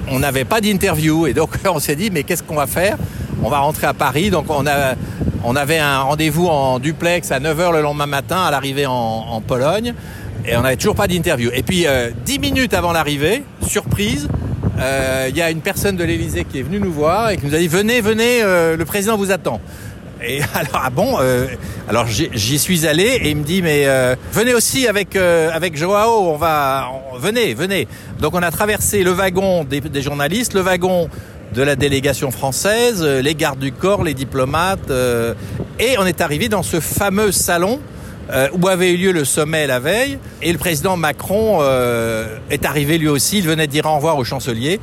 on 0.10 0.20
n'avait 0.20 0.46
pas 0.46 0.62
d'interview 0.62 1.28
et 1.28 1.34
donc 1.34 1.52
on 1.70 1.80
s'est 1.80 1.96
dit 1.96 2.10
mais 2.12 2.24
qu'est-ce 2.24 2.44
qu'on 2.44 2.56
va 2.56 2.68
faire? 2.68 2.98
On 3.44 3.50
va 3.50 3.60
rentrer 3.60 3.88
à 3.88 3.94
Paris, 3.94 4.30
donc 4.30 4.46
on 4.50 4.66
a 4.66 4.96
on 5.44 5.56
avait 5.56 5.78
un 5.78 6.02
rendez-vous 6.02 6.48
en 6.48 6.80
duplex 6.80 7.32
à 7.32 7.40
9h 7.40 7.74
le 7.74 7.82
lendemain 7.82 8.08
matin 8.08 8.44
à 8.44 8.52
l'arrivée 8.52 8.86
en, 8.88 9.42
Pologne 9.46 9.94
et 10.46 10.58
on 10.58 10.62
n'avait 10.62 10.78
toujours 10.78 10.96
pas 10.96 11.08
d'interview. 11.08 11.52
Et 11.54 11.64
puis 11.64 11.86
dix 12.26 12.40
minutes 12.40 12.74
avant 12.74 12.92
l'arrivée, 12.92 13.44
surprise, 13.66 14.28
il 14.80 15.38
y 15.38 15.42
a 15.42 15.52
une 15.52 15.62
personne 15.62 15.96
de 15.96 16.04
l'Elysée 16.04 16.44
qui 16.44 16.60
est 16.60 16.64
venue 16.64 16.80
nous 16.80 16.92
voir 16.92 17.30
et 17.30 17.38
qui 17.38 17.46
nous 17.46 17.54
a 17.54 17.60
dit 17.60 17.68
venez, 17.68 18.02
venez, 18.02 18.42
le 18.42 18.84
président 18.86 19.16
vous 19.16 19.32
attend. 19.32 19.62
Et 20.22 20.42
alors 20.56 20.82
ah 20.84 20.90
bon, 20.90 21.18
euh, 21.20 21.48
alors 21.88 22.08
j'y 22.08 22.60
suis 22.60 22.88
allé 22.88 23.04
et 23.04 23.30
il 23.30 23.38
me 23.38 23.44
dit 23.44 23.62
mais 23.62 23.84
euh, 23.86 24.16
venez 24.34 24.54
aussi 24.54 24.88
avec 24.88 25.16
euh, 25.16 25.50
avec 25.54 25.78
Joao, 25.78 26.30
on 26.30 26.38
va 26.38 26.90
venez 27.18 27.54
venez. 27.54 27.88
Donc 28.20 28.34
on 28.36 28.42
a 28.42 28.52
traversé 28.52 29.04
le 29.04 29.12
wagon 29.12 29.64
des, 29.64 30.02
journalistes, 30.02 30.54
le 30.54 30.62
wagon 30.62 31.10
de 31.54 31.62
la 31.62 31.76
délégation 31.76 32.32
française, 32.32 33.04
les 33.04 33.36
gardes 33.36 33.60
du 33.60 33.72
corps, 33.72 34.04
les 34.04 34.14
diplomates, 34.14 34.92
et 35.80 35.98
on 35.98 36.06
est 36.06 36.20
arrivé 36.20 36.50
dans 36.50 36.64
ce 36.64 36.82
fameux 36.82 37.32
salon 37.32 37.80
où 38.52 38.68
avait 38.68 38.92
eu 38.92 38.98
lieu 38.98 39.12
le 39.14 39.24
sommet 39.24 39.66
la 39.66 39.80
veille. 39.80 40.20
Et 40.42 40.52
le 40.52 40.58
président 40.58 40.98
Macron 40.98 41.62
est 42.50 42.66
arrivé 42.66 42.98
lui 42.98 43.08
aussi. 43.08 43.38
Il 43.38 43.48
venait 43.48 43.66
de 43.66 43.72
dire 43.72 43.86
au 43.86 43.96
revoir 43.96 44.18
au 44.18 44.26
chancelier. 44.26 44.82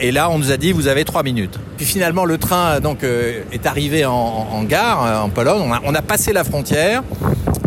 Et 0.00 0.10
là, 0.12 0.30
on 0.30 0.38
nous 0.38 0.50
a 0.50 0.56
dit, 0.56 0.72
vous 0.72 0.88
avez 0.88 1.04
trois 1.04 1.22
minutes. 1.22 1.58
Puis 1.76 1.86
finalement, 1.86 2.24
le 2.24 2.38
train 2.38 2.80
donc 2.80 3.04
euh, 3.04 3.42
est 3.52 3.66
arrivé 3.66 4.04
en, 4.04 4.62
gare, 4.64 5.04
euh, 5.04 5.18
en 5.18 5.28
Pologne. 5.28 5.62
On 5.84 5.94
a, 5.94 6.02
passé 6.02 6.32
la 6.32 6.44
frontière. 6.44 7.02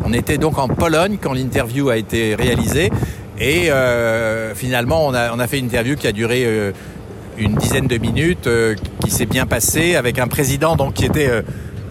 On 0.03 0.13
était 0.13 0.37
donc 0.37 0.57
en 0.57 0.67
Pologne 0.67 1.17
quand 1.21 1.33
l'interview 1.33 1.89
a 1.89 1.97
été 1.97 2.35
réalisée. 2.35 2.91
Et 3.39 3.71
euh, 3.71 4.55
finalement, 4.55 5.05
on 5.07 5.13
a, 5.13 5.47
fait 5.47 5.59
une 5.59 5.65
interview 5.65 5.95
qui 5.95 6.07
a 6.07 6.11
duré 6.11 6.43
euh, 6.45 6.71
une 7.37 7.55
dizaine 7.55 7.87
de 7.87 7.97
minutes, 7.97 8.47
euh, 8.47 8.75
qui 9.03 9.11
s'est 9.11 9.25
bien 9.25 9.45
passée, 9.45 9.95
avec 9.95 10.19
un 10.19 10.27
président 10.27 10.75
donc 10.75 10.95
qui 10.95 11.05
était 11.05 11.29
euh, 11.29 11.41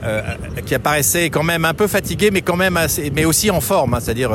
euh, 0.04 0.22
qui 0.64 0.74
apparaissait 0.74 1.30
quand 1.30 1.42
même 1.42 1.64
un 1.64 1.74
peu 1.74 1.86
fatigué, 1.86 2.30
mais 2.32 2.42
quand 2.42 2.56
même 2.56 2.76
assez, 2.76 3.10
mais 3.14 3.24
aussi 3.24 3.50
en 3.50 3.60
forme, 3.60 3.94
hein, 3.94 3.98
c'est-à-dire 4.00 4.30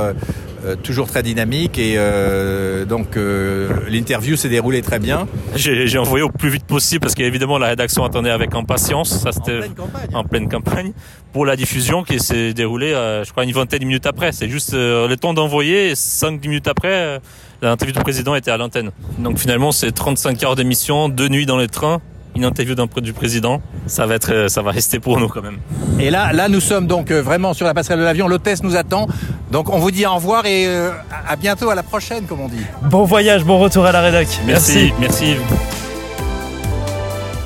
euh, 0.65 0.75
toujours 0.75 1.07
très 1.07 1.23
dynamique. 1.23 1.77
Et 1.77 1.95
euh, 1.97 2.85
donc 2.85 3.17
euh, 3.17 3.69
l'interview 3.87 4.35
s'est 4.35 4.49
déroulée 4.49 4.81
très 4.81 4.99
bien. 4.99 5.27
J'ai 5.55 5.87
j'ai 5.87 5.97
envoyé 5.97 6.23
au 6.23 6.29
plus 6.29 6.49
vite 6.49 6.65
possible 6.65 7.01
parce 7.01 7.15
qu'évidemment 7.15 7.57
la 7.57 7.67
rédaction 7.67 8.03
attendait 8.03 8.29
avec 8.29 8.53
impatience. 8.53 9.19
Ça 9.19 9.31
c'était 9.31 9.67
campagne. 9.75 10.09
en 10.13 10.23
pleine 10.23 10.49
campagne 10.49 10.93
pour 11.33 11.45
la 11.45 11.55
diffusion 11.55 12.03
qui 12.03 12.19
s'est 12.19 12.53
déroulée, 12.53 12.93
euh, 12.93 13.23
je 13.23 13.31
crois, 13.31 13.43
une 13.43 13.51
vingtaine 13.51 13.79
de 13.79 13.85
minutes 13.85 14.05
après. 14.05 14.31
C'est 14.31 14.49
juste 14.49 14.73
euh, 14.73 15.07
le 15.07 15.17
temps 15.17 15.33
d'envoyer 15.33 15.91
et 15.91 15.95
5 15.95 16.41
minutes 16.41 16.67
après, 16.67 17.19
l'interview 17.61 17.93
du 17.95 18.01
président 18.01 18.35
était 18.35 18.51
à 18.51 18.57
l'antenne. 18.57 18.91
Donc 19.19 19.39
finalement, 19.39 19.71
c'est 19.71 19.91
35 19.91 20.43
heures 20.43 20.55
d'émission, 20.55 21.09
deux 21.09 21.29
nuits 21.29 21.45
dans 21.45 21.57
les 21.57 21.67
trains, 21.67 22.01
une 22.35 22.45
interview 22.45 22.75
d'un 22.75 22.87
du 23.01 23.13
président. 23.13 23.61
Ça 23.87 24.05
va 24.05 24.15
être, 24.15 24.33
euh, 24.33 24.47
ça 24.47 24.61
va 24.61 24.71
rester 24.71 24.99
pour 24.99 25.19
nous 25.19 25.27
quand 25.27 25.41
même. 25.41 25.57
Et 25.99 26.09
là, 26.09 26.33
là, 26.33 26.49
nous 26.49 26.59
sommes 26.59 26.87
donc 26.87 27.11
euh, 27.11 27.21
vraiment 27.21 27.53
sur 27.53 27.65
la 27.65 27.73
passerelle 27.73 27.99
de 27.99 28.03
l'avion. 28.03 28.27
L'hôtesse 28.27 28.63
nous 28.63 28.75
attend. 28.75 29.07
Donc, 29.51 29.69
on 29.69 29.79
vous 29.79 29.91
dit 29.91 30.05
au 30.05 30.15
revoir 30.15 30.45
et 30.45 30.67
euh, 30.67 30.91
à 31.27 31.35
bientôt, 31.35 31.69
à 31.69 31.75
la 31.75 31.83
prochaine, 31.83 32.25
comme 32.25 32.41
on 32.41 32.47
dit. 32.47 32.65
Bon 32.83 33.03
voyage, 33.03 33.43
bon 33.43 33.59
retour 33.59 33.85
à 33.85 33.91
la 33.91 34.01
rédac. 34.01 34.27
Merci, 34.45 34.93
merci. 34.99 35.35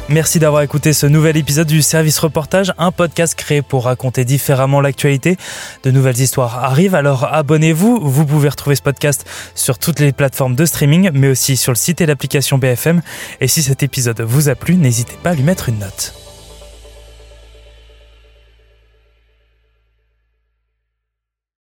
Merci 0.08 0.38
d'avoir 0.38 0.62
écouté 0.62 0.94
ce 0.94 1.08
nouvel 1.08 1.36
épisode 1.36 1.66
du 1.66 1.82
Service 1.82 2.20
Reportage, 2.20 2.72
un 2.78 2.92
podcast 2.92 3.34
créé 3.34 3.64
pour 3.64 3.86
raconter 3.86 4.24
différemment 4.24 4.80
l'actualité. 4.80 5.36
De 5.84 5.90
nouvelles 5.90 6.20
histoires 6.20 6.64
arrivent, 6.64 6.94
alors 6.94 7.24
abonnez-vous. 7.24 8.00
Vous 8.04 8.26
pouvez 8.26 8.50
retrouver 8.50 8.76
ce 8.76 8.84
podcast 8.84 9.26
sur 9.56 9.80
toutes 9.80 10.00
les 10.00 10.14
plateformes 10.14 10.56
de 10.56 10.66
streaming, 10.66 11.10
mais 11.14 11.30
aussi 11.30 11.58
sur 11.58 11.72
le 11.72 11.78
site 11.78 12.02
et 12.02 12.06
l'application 12.06 12.60
BFM. 12.60 13.02
Et 13.42 13.48
si 13.48 13.64
cet 13.64 13.82
épisode 13.82 14.22
vous 14.22 14.48
a 14.48 14.54
plu, 14.54 14.76
n'hésitez 14.76 15.18
pas 15.24 15.32
à 15.32 15.34
lui 15.34 15.44
mettre 15.44 15.70
une 15.70 15.80
note. 15.80 16.25